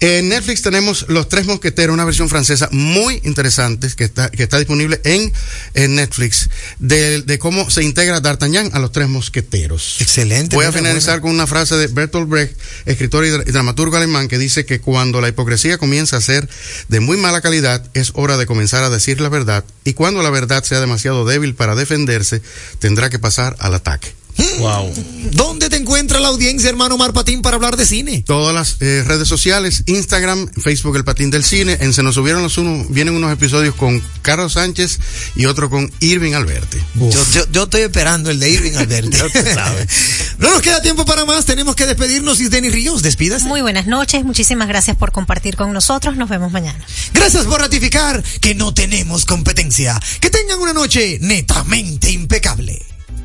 [0.00, 4.58] En Netflix tenemos Los Tres Mosqueteros, una versión francesa muy interesante que está, que está
[4.58, 5.30] disponible en,
[5.74, 6.48] en Netflix,
[6.78, 10.00] de, de cómo se integra D'Artagnan a los Tres Mosqueteros.
[10.00, 10.56] Excelente.
[10.56, 14.64] Voy a finalizar con una frase de Bertolt Brecht, escritor y dramaturgo alemán, que dice
[14.64, 16.48] que cuando la hipocresía comienza a ser
[16.88, 20.30] de muy mala calidad, es hora de comenzar a decir la verdad, y cuando la
[20.30, 22.40] verdad sea demasiado débil para defenderse,
[22.78, 24.14] tendrá que pasar al ataque.
[24.58, 24.92] Wow.
[25.32, 28.24] ¿Dónde te encuentra la audiencia, hermano Mar Patín, para hablar de cine?
[28.26, 31.78] Todas las eh, redes sociales, Instagram, Facebook, El Patín del Cine.
[31.80, 34.98] En Se nos subieron los unos, vienen unos episodios con Carlos Sánchez
[35.36, 36.78] y otro con Irving Alberti.
[36.94, 39.16] Yo, yo, yo estoy esperando el de Irving Alberti.
[40.38, 43.46] no nos queda tiempo para más, tenemos que despedirnos y Denis Ríos, despídase.
[43.46, 46.84] Muy buenas noches, muchísimas gracias por compartir con nosotros, nos vemos mañana.
[47.12, 50.00] Gracias por ratificar que no tenemos competencia.
[50.20, 52.82] Que tengan una noche netamente impecable.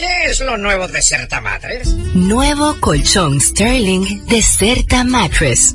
[0.00, 1.94] ¿Qué es lo nuevo de Certa Mattress?
[2.14, 5.74] Nuevo colchón Sterling de Certa Mattress.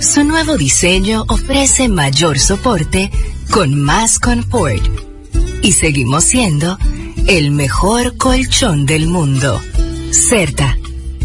[0.00, 3.08] Su nuevo diseño ofrece mayor soporte
[3.52, 4.82] con más confort.
[5.62, 6.76] Y seguimos siendo
[7.28, 9.62] el mejor colchón del mundo.
[10.10, 10.76] Certa.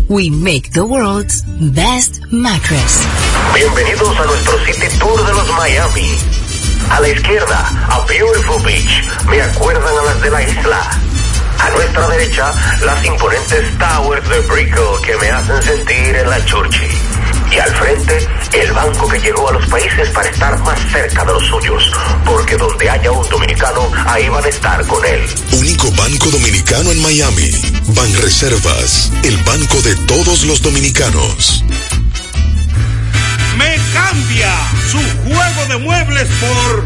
[0.08, 3.02] We make the world's best mattress.
[3.56, 6.12] Bienvenidos a nuestro City Tour de los Miami.
[6.92, 9.04] A la izquierda, a Beautiful Beach.
[9.28, 11.17] Me acuerdan a las de la isla.
[11.60, 12.52] A nuestra derecha,
[12.82, 16.92] las imponentes towers de Brickell que me hacen sentir en la Churchill.
[17.52, 21.34] Y al frente, el banco que llegó a los países para estar más cerca de
[21.34, 21.92] los suyos.
[22.26, 25.22] Porque donde haya un dominicano, ahí van a estar con él.
[25.54, 27.52] Único banco dominicano en Miami.
[27.88, 31.64] Banreservas, el banco de todos los dominicanos.
[33.58, 34.54] Me cambia
[34.92, 36.86] su juego de muebles por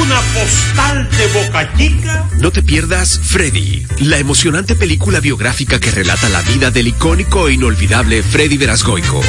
[0.00, 2.28] una postal de Boca Chica.
[2.38, 7.54] No te pierdas Freddy, la emocionante película biográfica que relata la vida del icónico e
[7.54, 9.20] inolvidable Freddy Verasgoico.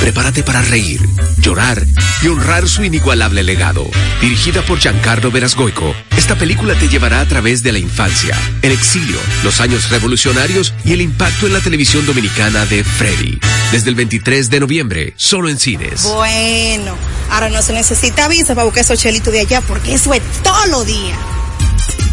[0.00, 1.00] Prepárate para reír,
[1.42, 1.84] llorar
[2.22, 3.86] y honrar su inigualable legado.
[4.20, 9.18] Dirigida por Giancarlo Verasgoico, esta película te llevará a través de la infancia, el exilio,
[9.44, 13.38] los años revolucionarios y el impacto en la televisión dominicana de Freddy.
[13.72, 16.04] Desde el 23 de noviembre, solo en cines.
[16.04, 16.96] Bueno,
[17.30, 20.66] ahora no se necesita visa para buscar esos chelitos de allá porque eso es todo
[20.68, 21.14] lo día.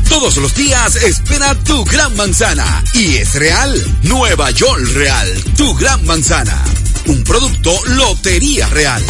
[0.09, 2.83] Todos los días espera tu gran manzana.
[2.93, 3.81] Y es real.
[4.03, 5.43] Nueva York Real.
[5.55, 6.61] Tu gran manzana.
[7.05, 9.01] Un producto Lotería Real.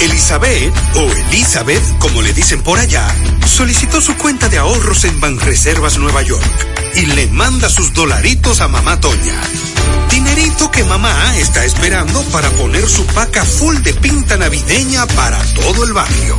[0.00, 3.06] Elizabeth, o Elizabeth, como le dicen por allá,
[3.46, 6.44] solicitó su cuenta de ahorros en Banreservas Nueva York
[6.94, 9.40] y le manda sus dolaritos a mamá Toña.
[10.10, 15.84] Dinerito que mamá está esperando para poner su paca full de pinta navideña para todo
[15.84, 16.38] el barrio.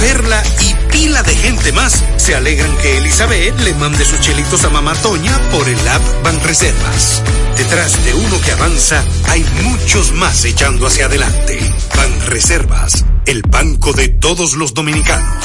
[0.00, 4.70] Perla y pila de gente más se alegran que Elizabeth le mande sus chelitos a
[4.70, 7.22] Mamá Toña por el app Banreservas.
[7.56, 11.58] Detrás de uno que avanza hay muchos más echando hacia adelante.
[11.96, 15.44] Banreservas, el banco de todos los dominicanos.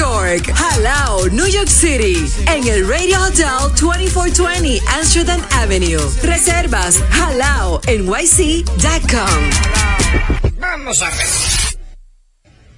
[0.00, 5.98] Halao, New York City, en el Radio Hotel 2420 Amsterdam Avenue.
[6.22, 8.64] Reservas Halao NYC.com.
[10.60, 11.26] Vamos a ver.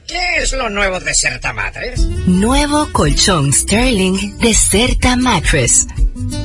[0.07, 2.01] ¿Qué es lo nuevo de Certa Mattress?
[2.27, 5.87] Nuevo colchón Sterling de Certa Mattress.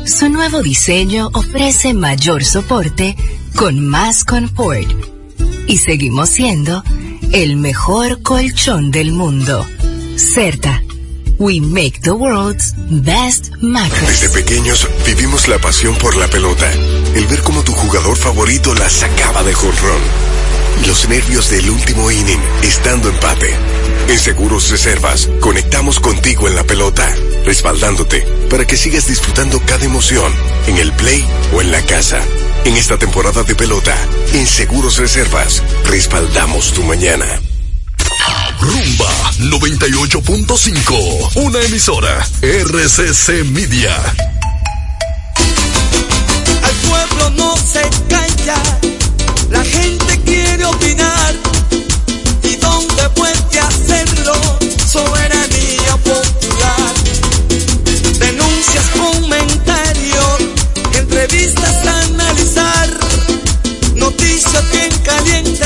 [0.06, 3.16] Su nuevo diseño ofrece mayor soporte
[3.56, 4.92] con más confort.
[5.68, 6.84] Y seguimos siendo
[7.32, 9.66] el mejor colchón del mundo.
[10.18, 10.82] Certa.
[11.38, 14.22] We make the world's best mattress.
[14.22, 16.72] Desde pequeños vivimos la pasión por la pelota,
[17.16, 20.02] el ver cómo tu jugador favorito la sacaba de jonrón.
[20.88, 23.54] Los nervios del último inning, estando empate.
[24.08, 27.08] En Seguros Reservas, conectamos contigo en la pelota,
[27.44, 30.32] respaldándote para que sigas disfrutando cada emoción,
[30.68, 32.22] en el play o en la casa.
[32.64, 33.96] En esta temporada de pelota,
[34.34, 37.26] en Seguros Reservas, respaldamos tu mañana.
[38.60, 43.96] Rumba 98.5, una emisora RCC Media.
[46.88, 48.62] pueblo no se calla,
[49.50, 51.34] la gente quiere opinar.
[52.44, 54.34] ¿Y dónde puede hacerlo?
[54.88, 56.94] Soberanía popular.
[58.20, 60.40] Denuncias, comentarios,
[60.94, 62.90] entrevistas a analizar.
[63.96, 65.65] Noticias bien calientes,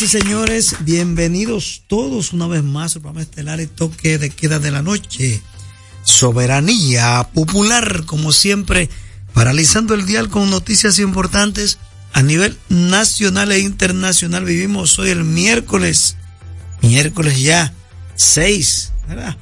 [0.00, 4.58] señores y señores, bienvenidos todos una vez más al programa estelar y toque de queda
[4.58, 5.42] de la noche.
[6.04, 8.88] Soberanía popular, como siempre,
[9.34, 11.78] paralizando el dial con noticias importantes
[12.14, 14.44] a nivel nacional e internacional.
[14.44, 16.16] Vivimos hoy el miércoles,
[16.80, 17.74] miércoles ya
[18.14, 19.36] 6, ¿verdad?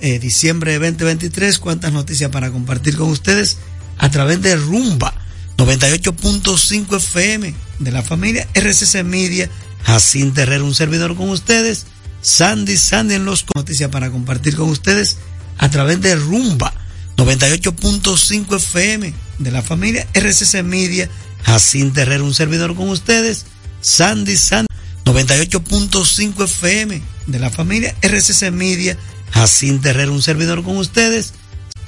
[0.00, 1.58] Eh, diciembre de 2023.
[1.58, 3.58] ¿Cuántas noticias para compartir con ustedes
[3.98, 5.12] a través de Rumba
[5.58, 9.50] 98.5 FM de la familia RCC Media?
[9.84, 11.86] Jacín Terrero, un servidor con ustedes.
[12.20, 15.18] Sandy, Sandy en los noticias para compartir con ustedes
[15.58, 16.72] a través de Rumba
[17.16, 21.10] 98.5 FM de la familia RCC Media.
[21.42, 23.46] Jacín Terrero, un servidor con ustedes.
[23.80, 24.68] Sandy, Sandy
[25.04, 28.96] 98.5 FM de la familia RCC Media.
[29.32, 31.34] Jacín Terrero, un servidor con ustedes.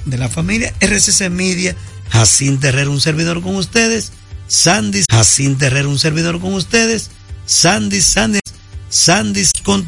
[0.03, 1.75] De la familia RCC Media.
[2.09, 4.11] Jacín Terrero, un servidor con ustedes.
[4.47, 7.09] Sandy, Jacín Terrero, un servidor con ustedes.
[7.45, 8.39] Sandy, Sandy,
[8.89, 9.83] Sandy con